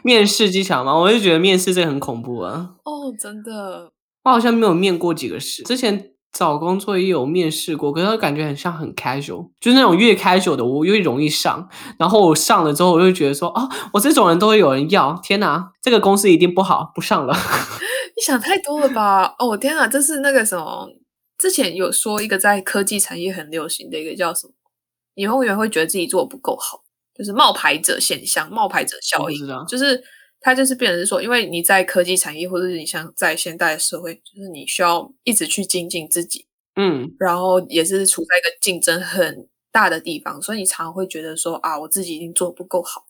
[0.03, 0.95] 面试技巧吗？
[0.97, 2.71] 我就觉得面试这个很恐怖啊。
[2.85, 3.93] 哦，oh, 真的，
[4.25, 6.11] 我好像没有面过几个试，之前。
[6.33, 11.69] 找工作也有面试过，可是感觉很像很 casual，就是那种越 casual 的我越容易上。
[11.99, 15.19] 然后我上了之后，我就觉得说啊，我这种人都会有人要。
[15.25, 17.35] 天哪，这个公司一定不好，不上了。
[18.17, 19.35] 你想太多了吧？
[19.41, 20.89] 哦，天哪，这是那个什么？
[21.41, 24.53] 之前有说一个在科技产业很流行的一个叫什么？
[25.15, 26.83] 你永远会觉得自己做的不够好，
[27.15, 30.05] 就是冒牌者现象、冒牌者效应，就是。
[30.43, 43.05] 它就是变成是说，因为你在科技产业，或者是你像在现代的社会，就是你需要一直去精进自己，嗯，然后也是处在一个竞争很大的地方，所以你常常会觉得说啊，我自己已经做的不够好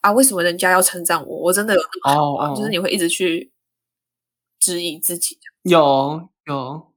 [0.00, 1.36] 啊，为什么人家要称赞我？
[1.36, 2.48] 我真的有那么好吗？
[2.48, 3.52] 哦哦，就是你会一直去
[4.58, 5.38] 质疑自己。
[5.64, 6.93] 有有，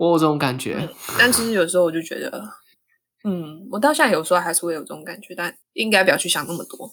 [0.00, 0.78] 我有这种感觉。
[0.80, 2.42] 嗯，但其实有时候我就觉得，
[3.24, 6.90] 嗯，我到现在有时候还是会有这种感觉，但应该不要去想那么多。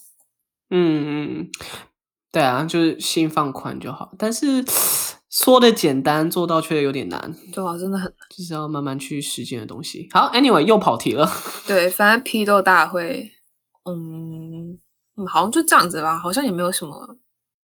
[0.69, 1.49] 嗯嗯，
[2.33, 4.11] 对啊，就是心放宽就好。
[4.17, 4.61] 但是
[5.29, 7.33] 说的简单，做到却有点难。
[7.53, 10.09] 对啊，真的很难，就是要慢慢去实践的东西。
[10.11, 11.31] 好，Anyway，又跑题了。
[11.65, 13.31] 对，反正批斗大会，
[13.85, 14.77] 嗯
[15.15, 17.17] 嗯，好像就这样子吧，好像也没有什么。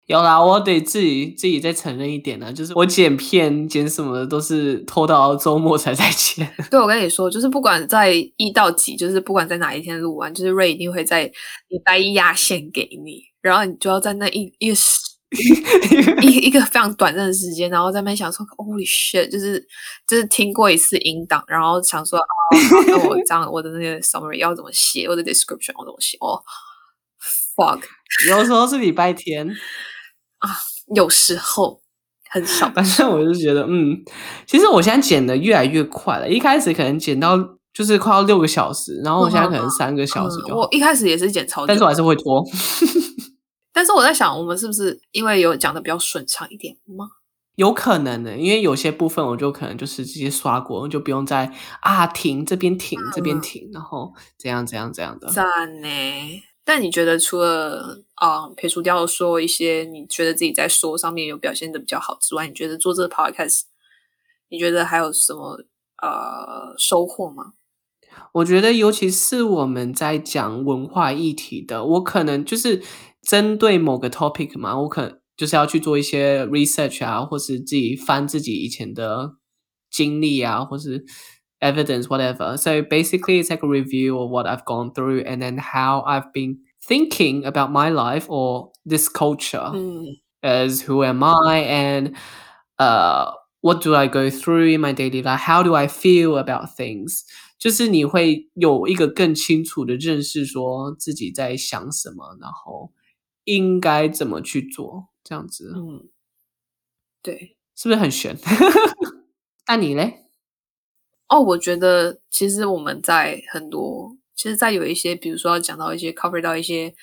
[0.06, 6.48] 有啦，我得自己自己再承认一点呢，就是我剪片剪什么的都是拖到周末才在剪。
[6.70, 11.24] 对，我跟你说，就是不管在一到几，就是不管在哪一天录完，就是 Ray 一定会在
[11.68, 15.00] 礼拜一压线给你，然后你就要在那一一时
[16.22, 19.60] 一一个非常短暂的时间，然后在那边想说 Holy shit，就是
[20.06, 22.24] 就是听过一次音档，然后想说啊，
[22.86, 26.16] 那我这样我的那个 summary 要怎么写，我的 description 要怎么写？
[26.20, 26.40] 哦
[27.56, 27.80] ，fuck，
[28.28, 29.52] 有时候是礼拜天。
[30.86, 31.80] 啊，有时候
[32.30, 33.96] 很少， 反正我就觉得，嗯，
[34.46, 36.28] 其实我现在剪的越来越快了。
[36.28, 37.36] 一开始可能剪到
[37.72, 40.54] 就是快要六个小时，然后我现在可能三个小时就。
[40.54, 42.42] 我一开始也是剪超久，但是我还是会拖。
[43.72, 47.06] 但是我在想，我们是不是因为有讲的比较顺畅一点吗？
[47.56, 55.28] 有可能的，因为有些部分我就可能就是直接刷过，就不用再啊停这边停这边停，然后怎样怎样怎样的。
[55.28, 55.44] 赞
[55.80, 55.88] 呢。
[56.68, 63.60] 但你觉得除了啊撇除掉说一些你觉得自己在说上面有表现的比较好之外，你觉得做这个 podcast，
[64.48, 65.60] 你觉得还有什么
[66.02, 67.52] 呃收获吗？
[68.32, 72.82] 我觉得尤其是我们在讲文化议题的，我可能就是
[73.22, 79.36] 针对某个 topic 嘛，我可能就是要去做一些 research 啊，或是自己翻自己以前的
[79.88, 81.04] 经历啊，或是。
[81.61, 82.57] evidence, whatever.
[82.57, 86.31] So basically, it's like a review of what I've gone through and then how I've
[86.33, 90.15] been thinking about my life or this culture mm.
[90.41, 92.15] as who am I and
[92.79, 95.39] uh, what do I go through in my daily life?
[95.39, 97.23] How do I feel about things?
[97.59, 102.91] 就是你会有一个更清楚的认识，说自己在想什么，然后
[103.43, 105.71] 应该怎么去做，这样子。
[105.75, 106.09] 嗯，
[107.21, 108.35] 对，是不是很玄？
[109.67, 110.24] 那 你嘞？
[111.28, 116.94] 哦，我觉得其实我们在很多，其实，在有一些，比如说要讲到一些 cover 到一些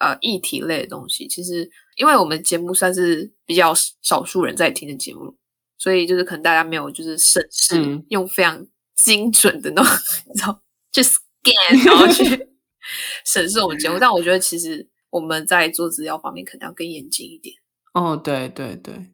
[0.00, 5.36] 呃议题类的东西，其实因为我们节目算是比较少数人在听的节目，
[5.78, 9.94] 所以就是可能大家没有就是审视、嗯、用非常精准的那种，
[10.28, 12.48] 你知道，去 scan 然后去
[13.26, 13.98] 审视我们节目。
[13.98, 17.56] 但我觉得其实我们在做资料方面可能要更严谨一点。
[17.94, 19.12] 哦，对对对。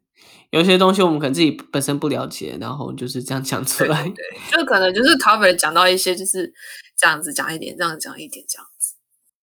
[0.53, 4.03] 有些东西我们可能自己本身不了解，然后就是这样讲出来。
[4.03, 6.53] 对，对，就可能就是 cover 讲到一些就是
[6.95, 8.93] 这样子讲一点，这样讲一点这样子。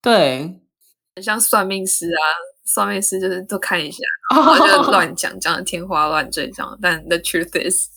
[0.00, 0.60] 对，
[1.20, 2.22] 像算命师啊，
[2.64, 3.98] 算命师就是都看一下，
[4.32, 6.78] 然后就乱讲，讲的天花乱坠这样。
[6.80, 7.88] 但 the truth is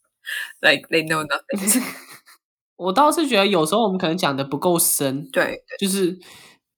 [0.60, 1.82] like they know nothing。
[2.76, 6.18] 我倒是觉得有时候我们可能讲的不够深，对，就是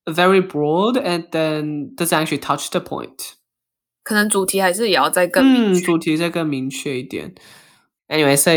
[0.05, 3.33] very broad and then doesn't actually touch the point。
[4.10, 7.34] 可能主题还是也要再更明确，嗯，主题再更明确一点。
[8.08, 8.52] Anyway, so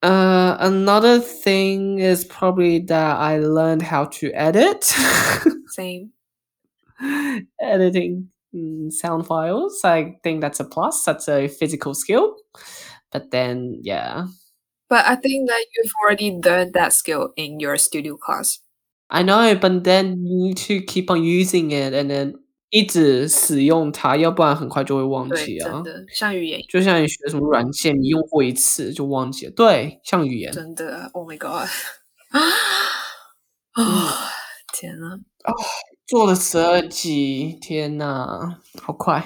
[0.00, 4.82] uh, another thing is probably that I learned how to edit.
[5.74, 6.10] Same.
[7.58, 8.28] Editing
[8.90, 9.84] sound files.
[9.84, 11.04] I think that's a plus.
[11.04, 12.36] That's a physical skill.
[13.10, 14.26] But then, yeah.
[14.88, 18.60] But I think that you've already learned that skill in your studio class.
[19.10, 22.34] I know, but then you need to keep on using it and then
[22.69, 25.71] 一直使用它，要不然很快就会忘记啊。
[25.71, 29.51] 真的，像语言，就像你学什么软件，你用过一次就忘记了。
[29.55, 30.51] 对，像语言。
[30.51, 31.67] 真的，Oh my God！
[32.31, 32.39] 啊，
[33.75, 34.09] 哦，
[34.73, 35.53] 天呐，哦，
[36.05, 39.25] 做了十二集，天呐，好快，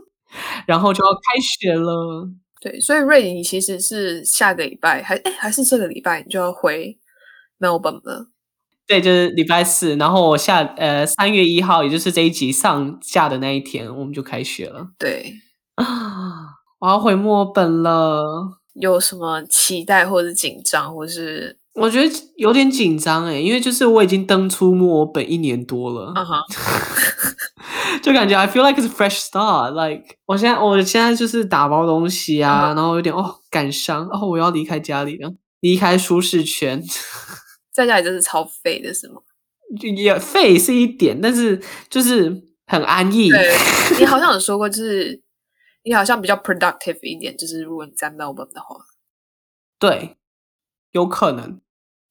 [0.66, 2.28] 然后就要开学了。
[2.60, 6.98] 对，所以瑞迪，你其实是下个礼拜，还哎，还是这个礼拜，你就要回
[7.58, 8.28] Melbourne 了。
[8.86, 14.88] 对，就是礼拜四，然后我下呃三月一号，也就是这一集上架的那一天，我们就开学了。
[14.98, 15.32] 对
[15.76, 15.86] 啊，
[16.80, 21.58] 我要回墨尔本了，有什么期待或者是紧张，或是？
[21.74, 26.14] 我觉得有点紧张诶，因为就是我已经登出墨尔本一年多了，
[28.00, 32.76] 就感觉 I feel like it's a fresh start，like 我现在我现在就是打包东西啊，uh huh.
[32.76, 36.80] 然后有点哦感伤，哦我要离开家里了，离开舒适圈。
[37.74, 39.20] 在家里真是超废的，是吗？
[39.96, 41.60] 也废是一点，但是
[41.90, 42.30] 就是
[42.66, 43.28] 很安逸。
[43.28, 43.56] 对，
[43.98, 45.20] 你好像有 说过，就是
[45.82, 48.76] 你好像比较 productive 一点，就是如果你在 Melbourne 的话，
[49.80, 50.16] 对，
[50.92, 51.60] 有可能，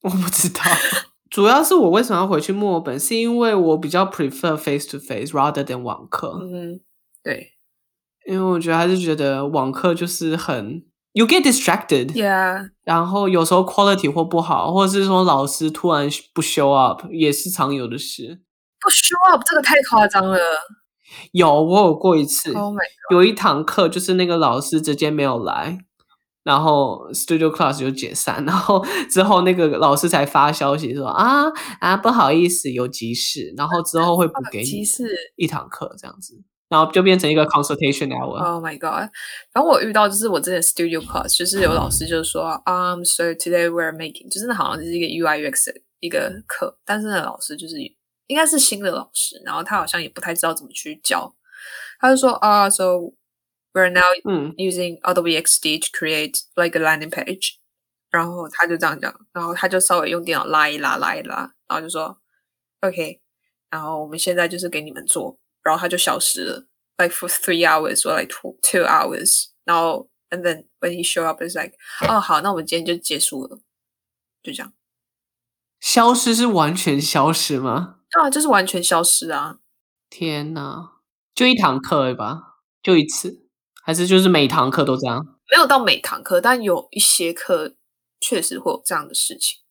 [0.02, 0.62] 我不知道。
[1.32, 6.40] 主要是我为什么要回去墨尔本，是因为我比较 prefer face to face rather than 网课。
[6.44, 6.82] 嗯，
[7.24, 7.54] 对，
[8.28, 10.84] 因为我觉得还是觉得网课就是很。
[11.14, 12.14] You get distracted.
[12.14, 12.70] Yeah.
[12.84, 18.42] 然后有时候 quality 或不好，或者是说老师突然不 show up，也是常有的事。
[18.82, 20.40] 不 show up 这个太夸张了。
[21.32, 22.52] 有，我有过一次。
[22.54, 22.74] Oh.
[23.12, 25.78] 有一堂课就是那个老师直接没有来，
[26.44, 31.44] 然后 studio class 就解散， 然后之后那个老师才发消息说啊
[31.80, 34.84] 啊不好意思有急事，然后之后会补给你
[35.36, 36.42] 一堂课这样子。
[36.74, 38.44] 然后就变成一个 consultation hour。
[38.44, 39.08] Oh my god！
[39.54, 47.78] 然后我遇到就是我之前 studio class，就是有老师就是说，um, so today we're making，就是那好像是一个 UI UX 的一个课，但是那老师就是
[48.26, 51.32] 应该是新的老师，然后他好像也不太知道怎么去教，
[52.00, 53.14] 他就说啊，so
[53.74, 54.02] we're now
[54.58, 57.58] using Adobe XD to create like a landing page，
[58.10, 62.18] 然后他就这样讲，然后他就稍微用电脑拉一拉拉一拉，然后就说
[62.82, 63.22] OK，
[63.70, 65.38] 然后我们现在就是给你们做。
[65.64, 69.48] 然后他就消失了，like for three hours or like two two hours。
[69.64, 71.76] 然后，and then when he show up, it's like，
[72.08, 73.60] 哦，好，那我们今天就结束了，
[74.44, 74.74] 就这样。
[75.80, 78.00] 消失是完全消失吗？
[78.12, 79.60] 对啊，就是完全消失啊！
[80.10, 80.92] 天哪，
[81.34, 83.48] 就一堂课吧，就一次，
[83.84, 85.26] 还是就是每堂课都这样？
[85.52, 87.76] 没有到每堂课，但有一些课
[88.20, 89.62] 确实会有这样的事情。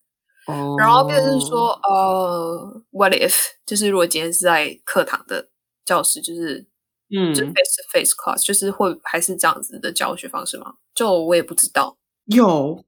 [0.47, 0.73] 哦。
[0.73, 0.81] Oh.
[0.81, 3.35] 然后变是说，呃，what if？
[3.65, 5.51] 就是如果今天是在课堂的。
[5.85, 6.67] 教室就是，
[7.15, 10.75] 嗯，就 face to face class，就是会还是这样子的教学方式吗？
[10.95, 11.97] 就我也不知道。
[12.27, 12.85] 有，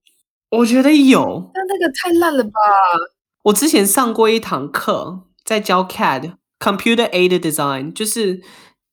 [0.51, 1.51] 我觉得有。
[1.53, 2.51] 但那个太烂了吧！
[3.45, 8.43] 我之前上过一堂课，在教 CAD（Computer Aided Design），就是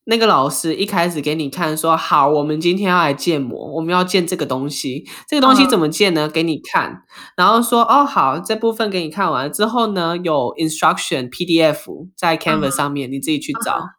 [0.06, 6.28] 那个老师一开始给你看说，好，我们今天要来建模，我们要建这个东西，这个东西怎么建呢？
[6.28, 7.04] 嗯、给你看，
[7.38, 13.78] 然后说，哦，好，这部分给你看完之后呢，有 instruction PDF 在 Canvas 上面，嗯、你自己去找。
[13.78, 13.90] 嗯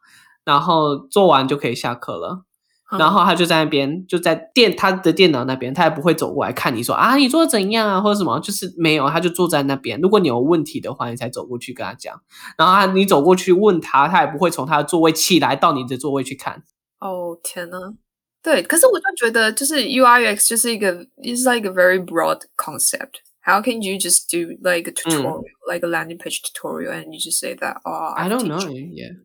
[0.45, 2.43] 然后做完就可以下课了，嗯、
[2.91, 9.99] 然后他就在那边，就在电他的电脑那边，他也不会走过来看你说啊，你做的怎样啊，或者什么，就是没有，他就坐在那边。
[9.99, 12.21] 如果你有问题的话，你才走过去跟他讲。
[12.57, 16.63] 然后他你走过去问他，他也不会从他的座位起来到你的座位去看。
[16.99, 17.95] 哦天呐，
[18.43, 23.21] 对，可是我就觉得就是 UI UX 就是一个，is like a very broad concept.
[23.45, 27.19] How can you just do like a tutorial, 嗯、like a landing page tutorial, and you
[27.19, 27.77] just say that?
[27.83, 29.15] Oh, I don't know, yeah.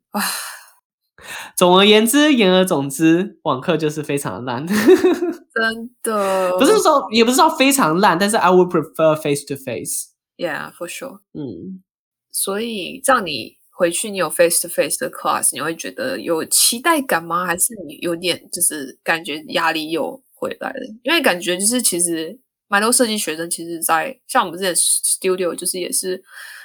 [1.57, 4.67] 总而言之，言而总之，网课就是非常的烂，
[5.53, 6.57] 真的。
[6.59, 10.11] 不是说，也不是说非常烂，但是 I would prefer face to face.
[10.37, 11.19] Yeah, for sure.
[11.35, 11.83] 嗯，
[12.31, 17.45] 所以这样你回去，你有 face to face 的 class，你会觉得有期待感吗？
[17.45, 20.81] 还是你有点就是感觉压力又回来了？
[21.03, 22.39] 因为感觉就是其实
[22.69, 26.23] 蛮多设计学生，其实在像我们这些 studio，就是也是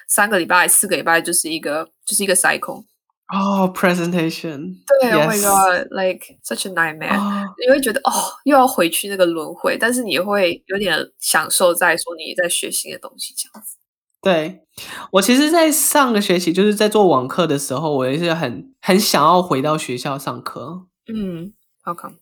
[0.07, 2.85] 三个礼拜、四个礼拜，就是一个就是一个 cycle。
[3.29, 7.49] 哦、oh,，presentation，对、yes.，Oh my god，like such a nightmare，、oh.
[7.57, 8.11] 你会觉得哦，
[8.43, 13.77] 又要回去那个轮回，但是你会有点享受在说你在学新的东西这样子。
[14.21, 14.65] 对，
[15.13, 20.85] 我其实，在上个学期就是在做网课的时候，我也是很很想要回到学校上课。
[21.07, 22.13] 嗯，好看。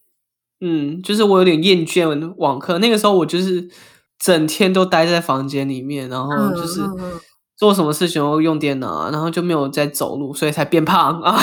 [0.61, 3.69] 嗯，就是我有点厌倦网课，那个时候我就是
[4.17, 6.81] 整天都待在房间里面，然后就是。
[6.81, 7.21] 嗯嗯嗯
[7.61, 11.37] 做什么事情都用电脑啊，然后就没有在走路，所以才变胖啊！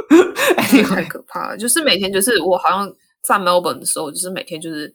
[0.88, 2.90] 太可怕了，就是每天就是我好像
[3.22, 4.94] 在 Melbourne 的时候，就是每天就是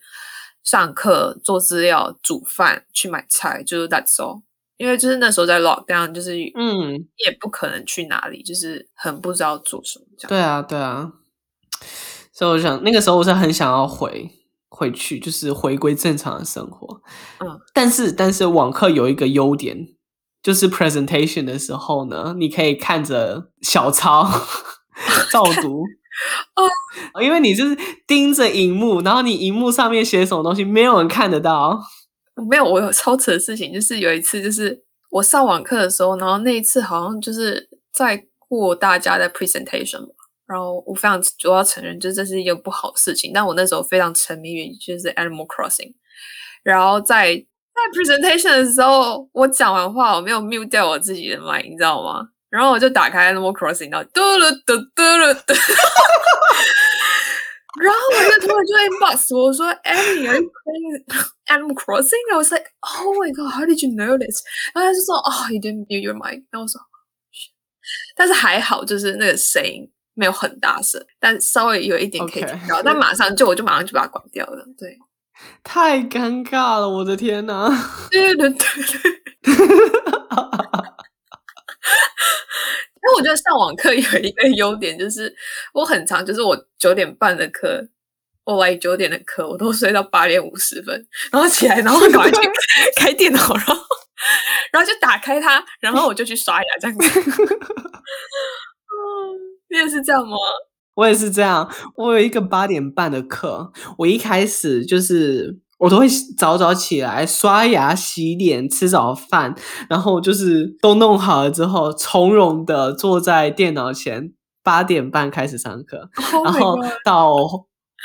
[0.63, 4.41] 上课、做资料、煮饭、去买菜，就是 That's all。
[4.77, 10.29] 因为就是那时候在 lockdown，就是嗯，也不可能去哪里，就是很不知道做什么这样。
[10.29, 11.11] 对啊，对啊。
[12.33, 14.31] 所以我想那个时候我是很想要回
[14.67, 17.01] 回去，就是回归正常的生活。
[17.37, 19.89] 嗯，但是但是网课有一个优点。
[20.41, 24.23] 就是 presentation 的时候呢，你可以看着小抄
[25.31, 25.83] 照读
[27.13, 27.77] 哦，因为你就是
[28.07, 31.79] 盯着荧幕，然后你荧幕上面写什么东西，没有人看得到。
[32.49, 40.07] 没有，我有超扯的事情，就是有一次，就是我上网课的时候，然后那一次好像就是在过大家的 presentation，嘛
[40.47, 45.93] 然后我非常主要承认，就这是一个不好的事情，但我那时候非常沉迷于就是 Animal Crossing，
[46.63, 47.45] 然后在。
[47.79, 52.27] 在 presentation 的时候，我讲完话，我没有 mute 掉我自己的麦，你知道吗？
[52.49, 55.53] 然后我就打开 Animal Crossing，然后嘟噜嘟嘟噜嘟，
[57.79, 61.05] 然后我就突然就 inbox 我说：“Annie，are you playing
[61.45, 64.41] Animal Crossing？” I was like, “Oh my god, how did you know this？”
[64.73, 66.81] 然后他就说：“哦、oh,，you didn't mute your mic。”然后我说
[68.17, 72.81] ：“但是还好，就是那个声音没有很大声，但稍微有一点可以听到。
[72.81, 74.97] 但马上就我就马上就把它关掉了，对。”
[75.63, 77.69] 太尴尬了，我的天哪！
[78.09, 79.51] 对对对对，
[83.01, 85.33] 因为我觉得上网课有一个优点，就是
[85.73, 87.87] 我很长，就是我九点半的课，
[88.45, 92.37] 我来九点的课，我都睡到八点五十分，然后起来，然后赶快去
[92.95, 93.75] 开电脑，然后
[94.71, 97.21] 然后就打开它，然后我就去刷牙，这样子。
[97.21, 97.31] 嗯，
[99.69, 100.37] 你也是这样吗？
[100.99, 109.55] 我也是这样，我有一个八点半的课，我一开始就是我都会早早起来刷牙、洗脸、吃早饭，
[109.89, 117.33] 然后就是都弄好了之后，从容的坐在电脑前，八点半开始上课， oh、然后到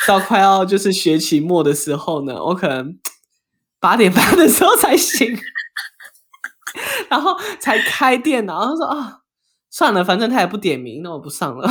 [0.07, 2.97] 到快要就是学期末的时候呢，我可能
[3.81, 5.37] 八点半的时候才醒，
[7.11, 9.19] 然后才开电脑，然后说啊，
[9.69, 11.69] 算了，反正他也不点名，那我不上了。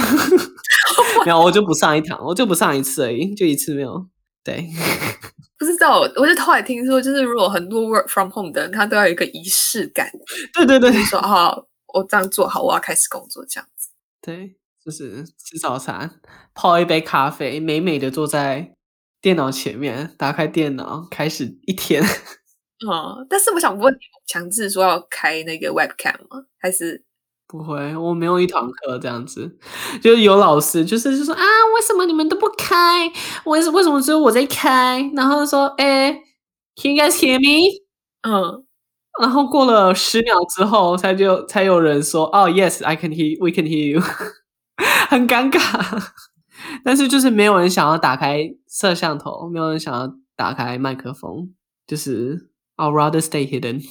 [1.25, 4.07] 没有，我就不上一堂，我就不上一次而已，就一次没有。
[4.43, 4.67] 对，
[5.57, 10.11] 不知道，我就后来听说，就是如果很多 work from home 的人，他都要有一个仪式感。
[10.53, 13.89] 对对对，就是、说好，我这样做好，我要开始工作，这样子。
[14.21, 16.19] 对，就是吃早餐，
[16.53, 18.73] 泡一杯咖啡，美美的坐在
[19.21, 22.03] 电脑前面，打开电脑，开始一天。
[22.85, 26.45] 哦，但是我想问你，强制说要开那个 webcam 吗？
[26.59, 27.05] 还是？
[27.53, 29.47] 不会，我没有一堂课这样子，
[30.01, 31.41] 就是有老师，就是就说啊，
[31.75, 33.07] 为什么你们都不开？
[33.45, 35.07] 为什为什么只有我在开？
[35.15, 36.11] 然后说，哎
[36.75, 37.69] ，Can you guys hear me？
[38.27, 38.65] 嗯，
[39.21, 44.01] 然后过了十秒之后，才就才有人说，哦，Yes，I can hear，We can hear you，
[45.09, 46.03] 很尴尬。
[46.83, 51.53] 但是就是没有人想要打开摄像头，没有人想要打开麦克风，
[51.85, 53.83] 就是 I'd rather stay hidden。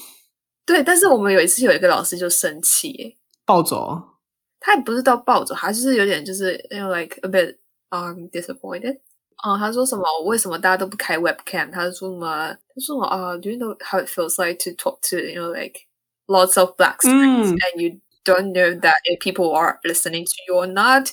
[0.67, 4.18] 对，但是我们有一次有一个老师就生气，暴走，
[4.60, 7.58] 他也不是到暴走，还是有点就是因为 like a bit
[7.90, 9.00] um disappointed。
[9.38, 10.04] 啊，他说什么？
[10.26, 11.72] 为什么大家都不开 webcam？
[11.72, 12.50] 他说什么？
[12.50, 13.38] 他说什么啊？
[13.38, 15.82] Do you know how it feels like to talk to you know like
[16.26, 20.66] lots of black screens、嗯、and you don't know that if people are listening to you or
[20.66, 21.12] not,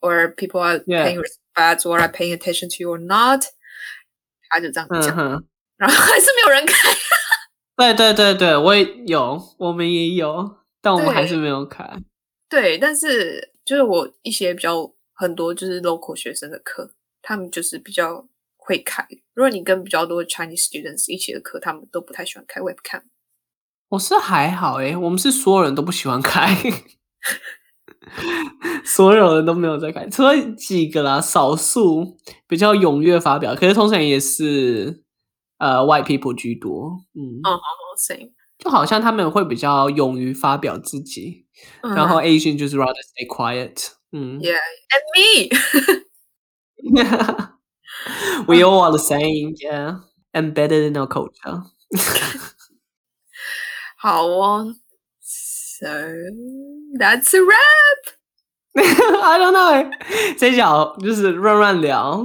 [0.00, 3.44] or people are paying respect or are paying attention to you or not？
[4.50, 5.44] 他就这样讲、嗯，
[5.76, 6.90] 然后还是没有人开。
[7.76, 10.56] 对对对对，我也有，我们也有。
[10.87, 11.85] 但我们还是没有开。
[12.49, 18.25] 对，但是就是我一些比较很多就是 local 学生的课，他们就是比较
[18.55, 19.05] 会开。
[19.33, 23.01] 如果你跟比较多 Chinese students 一起的课，他们都不太喜欢开 webcam。
[23.89, 26.55] 我是还好诶，我们是所有人都不喜欢开，
[28.85, 32.17] 所有人都没有在开，除了几个啦，少数
[32.47, 35.03] 比较踊跃发表，可是通常也是
[35.57, 36.97] 呃 white people 居多。
[37.13, 38.31] 嗯，哦，好好，same。
[38.57, 41.45] 就好像他们会比较勇于发表自己，
[41.81, 43.89] 嗯、然后 Asian 就是 rather stay quiet。
[44.11, 45.49] 嗯，Yeah，and me。
[48.47, 49.55] We all are the same.
[49.57, 49.99] Yeah,
[50.33, 51.63] embedded in our culture.
[53.97, 54.75] 好哦
[55.19, 55.87] ，So
[56.97, 58.13] that's a wrap.
[58.77, 59.91] I don't know，
[60.37, 62.23] 这小就是乱乱聊，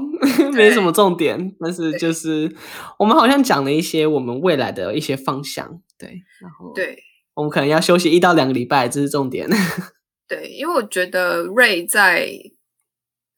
[0.53, 2.55] 没什么重点，但是就是
[2.99, 7.03] 我们好像讲了一些我们未来的一些方向，对，然后对，
[7.34, 9.48] 我们可能要休息一到两个礼拜，这是重点。
[10.28, 12.28] 对，因为我觉得 Ray 在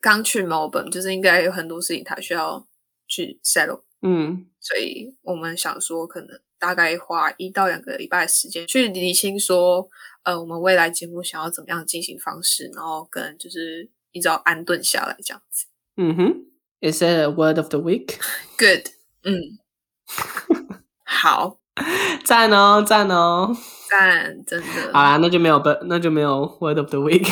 [0.01, 2.67] 刚去 Melbourne，就是应该有很多事情他需要
[3.07, 9.87] 去 settle，嗯，所以我们想说，可能大概花一到两个礼拜的时间去理清说。
[10.25, 15.67] 呃，我们未来节目想要怎么样进行方式，然后跟就是一直要安顿下来这样子。
[15.97, 16.45] 嗯哼
[16.81, 18.15] ，Is it a word of the week?
[18.57, 18.87] Good，
[19.21, 19.59] 嗯，
[21.05, 21.59] 好，
[22.23, 23.55] 赞哦，赞哦，
[23.89, 24.93] 赞，真的。
[24.93, 27.27] 好啦，那就没有不，那就没有 word of the week。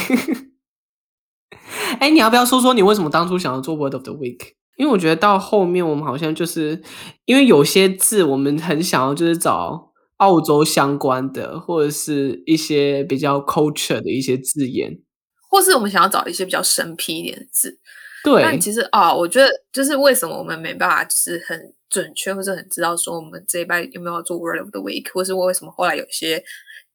[2.00, 4.54] 哎，你要不要说说你为什么当初想要做 word of the week？
[4.78, 6.82] 因为我觉得到后面我们好像就是
[7.26, 9.92] 因为有些字我们很想要就是找。
[10.18, 15.02] 澳洲相关的，或者是一些比较 culture 的一些字眼，
[15.50, 17.78] 或是我们想要找一些比较生僻一点的字。
[18.24, 21.60] 对，但其实啊、哦，我觉得就是为什么我们没办法，就是很
[21.94, 26.44] 准确或者很知道说我们这一拜有没有做 Word of the Week，或是为什么后来有些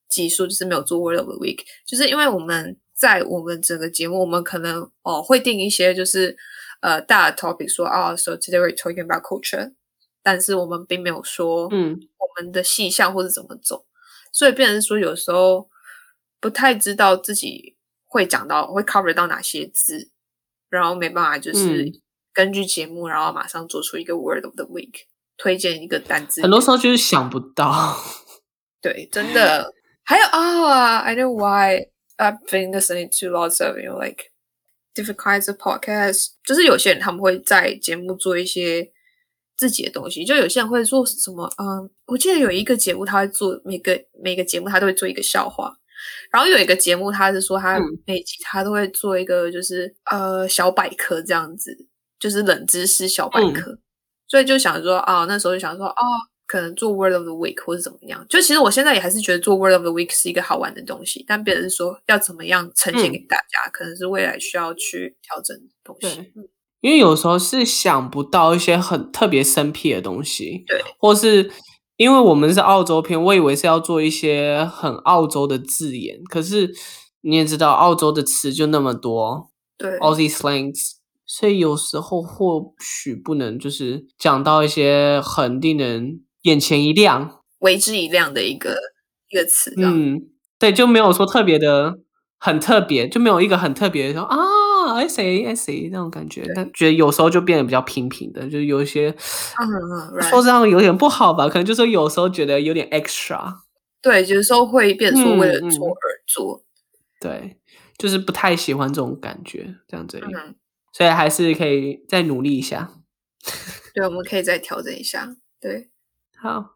[0.08, 6.36] 集数就是没有做 Word of the Week，就是因为我们在我们整个节目，我们可能哦会定一些就是
[6.80, 9.72] 呃大的 topic 说啊、哦，so today we're talking about culture，
[10.22, 12.00] 但是我们并没有说嗯。
[12.28, 13.86] 我们的细项或者怎么走，
[14.32, 15.68] 所以变成说有时候
[16.40, 17.74] 不太知道自己
[18.06, 20.10] 会讲到会 cover 到哪些字，
[20.68, 21.90] 然后没办法就是
[22.38, 26.40] 根据节目，然后马上做出一个 word of the week，推荐一个单字。
[26.40, 27.98] 很多时候就是想不到，
[28.80, 29.74] 对，真的。
[30.04, 34.26] 还有啊、oh,，I know why I've been listening to lots of you know like
[34.94, 38.92] different kinds of podcasts，就是有些人他们会在节目做一些。
[39.58, 41.44] 自己的东西，就有些人会做什么？
[41.58, 45.76] 嗯，我记得有一个节目，他会做每个每个节目，他都会做一个笑话。
[46.30, 47.76] 然后有一个节目，他是说他
[48.06, 51.76] 每集他都会做一个，就是、嗯、呃小百科这样子，
[52.18, 53.70] 就是冷知识小百科。
[53.70, 53.78] 嗯、
[54.28, 56.04] 所以就想说啊，那时候就想说啊，
[56.46, 58.24] 可能做 Word of the Week 或者怎么样。
[58.28, 66.32] 就其实我现在也还是觉得做 Word of the Week 是一个好玩的东西，但别人是说要怎么样呈现给大家，嗯、可能是未来需要去调整的东西。
[66.80, 71.50] 因为有时候是想不到一些很特别生僻的东西，对，或是
[71.96, 76.72] 因为我们是澳洲片，我以为是要做一些很澳洲的字眼，可是
[77.22, 80.92] 你也知道，澳洲的词就那么多，对，Aussie slangs，
[81.28, 88.76] 所以有时候或许不能就是讲到一些很令人眼前一亮、为之一亮的一个
[89.30, 90.22] 一个词，嗯，
[90.58, 91.98] 对，就没有说特别的
[92.38, 94.36] 很特别，就没有一个很特别的说啊。
[94.90, 99.10] I see，那种感觉，但觉得有时候就变得比较平平的，就是有一些，
[99.60, 99.68] 嗯
[100.14, 101.46] 嗯，说这样有点不好吧？
[101.46, 103.52] 可能就是有时候觉得有点 extra，
[104.00, 106.64] 对，有时候会变成说为了做而做，嗯嗯，
[107.20, 107.56] 对，
[107.98, 110.54] 就是不太喜欢这种感觉，这样子，嗯，
[110.98, 112.90] 所以还是可以再努力一下，
[113.94, 115.90] 对，我们可以再调整一下，对，
[116.42, 116.74] 好，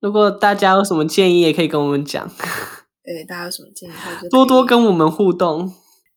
[0.00, 2.28] 如果大家有什么建议，也可以跟我们讲，
[3.04, 3.92] 对，大家有什么建议，
[4.28, 5.72] 多多跟我们互动。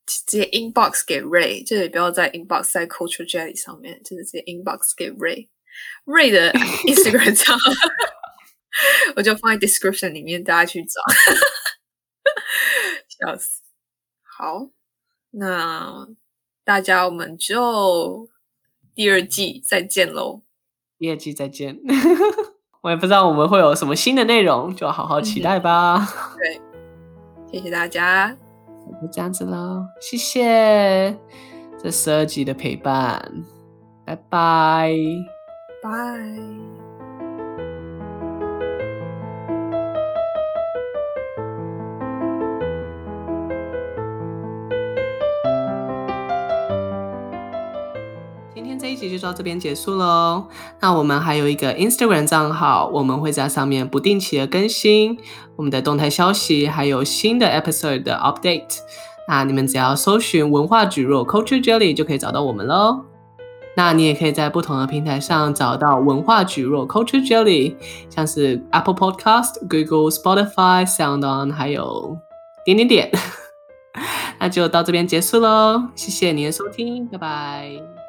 [0.05, 5.47] 直接 inbox 给 Ray，就是不要在 inbox 在 Culture Jelly 上面，就是直接 inbox 给 Ray。
[6.05, 6.51] Ray 的
[6.89, 7.71] Instagram 账号
[9.15, 10.99] 我就放在 description 里面，大家去找。
[13.07, 13.61] 笑死！
[14.23, 14.71] 好，
[15.29, 16.07] 那
[16.63, 18.27] 大家我们就
[18.95, 20.41] 第二季再见喽。
[20.97, 21.79] 第二季再见。
[22.81, 25.95] 我也不知道我们会有什么新的内容，就好好期待吧。
[25.97, 26.61] 嗯、对，
[27.51, 28.35] 谢谢大家。
[29.01, 31.17] 就这样子喽，谢谢
[31.81, 33.43] 这十二集的陪伴，
[34.05, 34.93] 拜拜，
[35.81, 36.82] 拜。
[48.95, 50.45] 就到这边结束喽。
[50.79, 55.17] 那我们还有一个 Instagram 账号，我们会在上面不定期的更新
[55.55, 58.79] 我们的动态消息，还有新的 episode 的 update。
[59.27, 63.05] 那你们只要搜寻文化蒟蒻 Culture Jelly 就可以找到我们喽。
[63.75, 67.75] 那你也可以在不同的平台上找到文化蒟蒻 Culture Jelly，
[68.09, 72.17] 像是 Apple Podcast、Google、Spotify、SoundOn，还有
[72.65, 73.11] 点点点。
[74.39, 78.02] 那就到这边结束喽，谢谢您的收听，拜拜。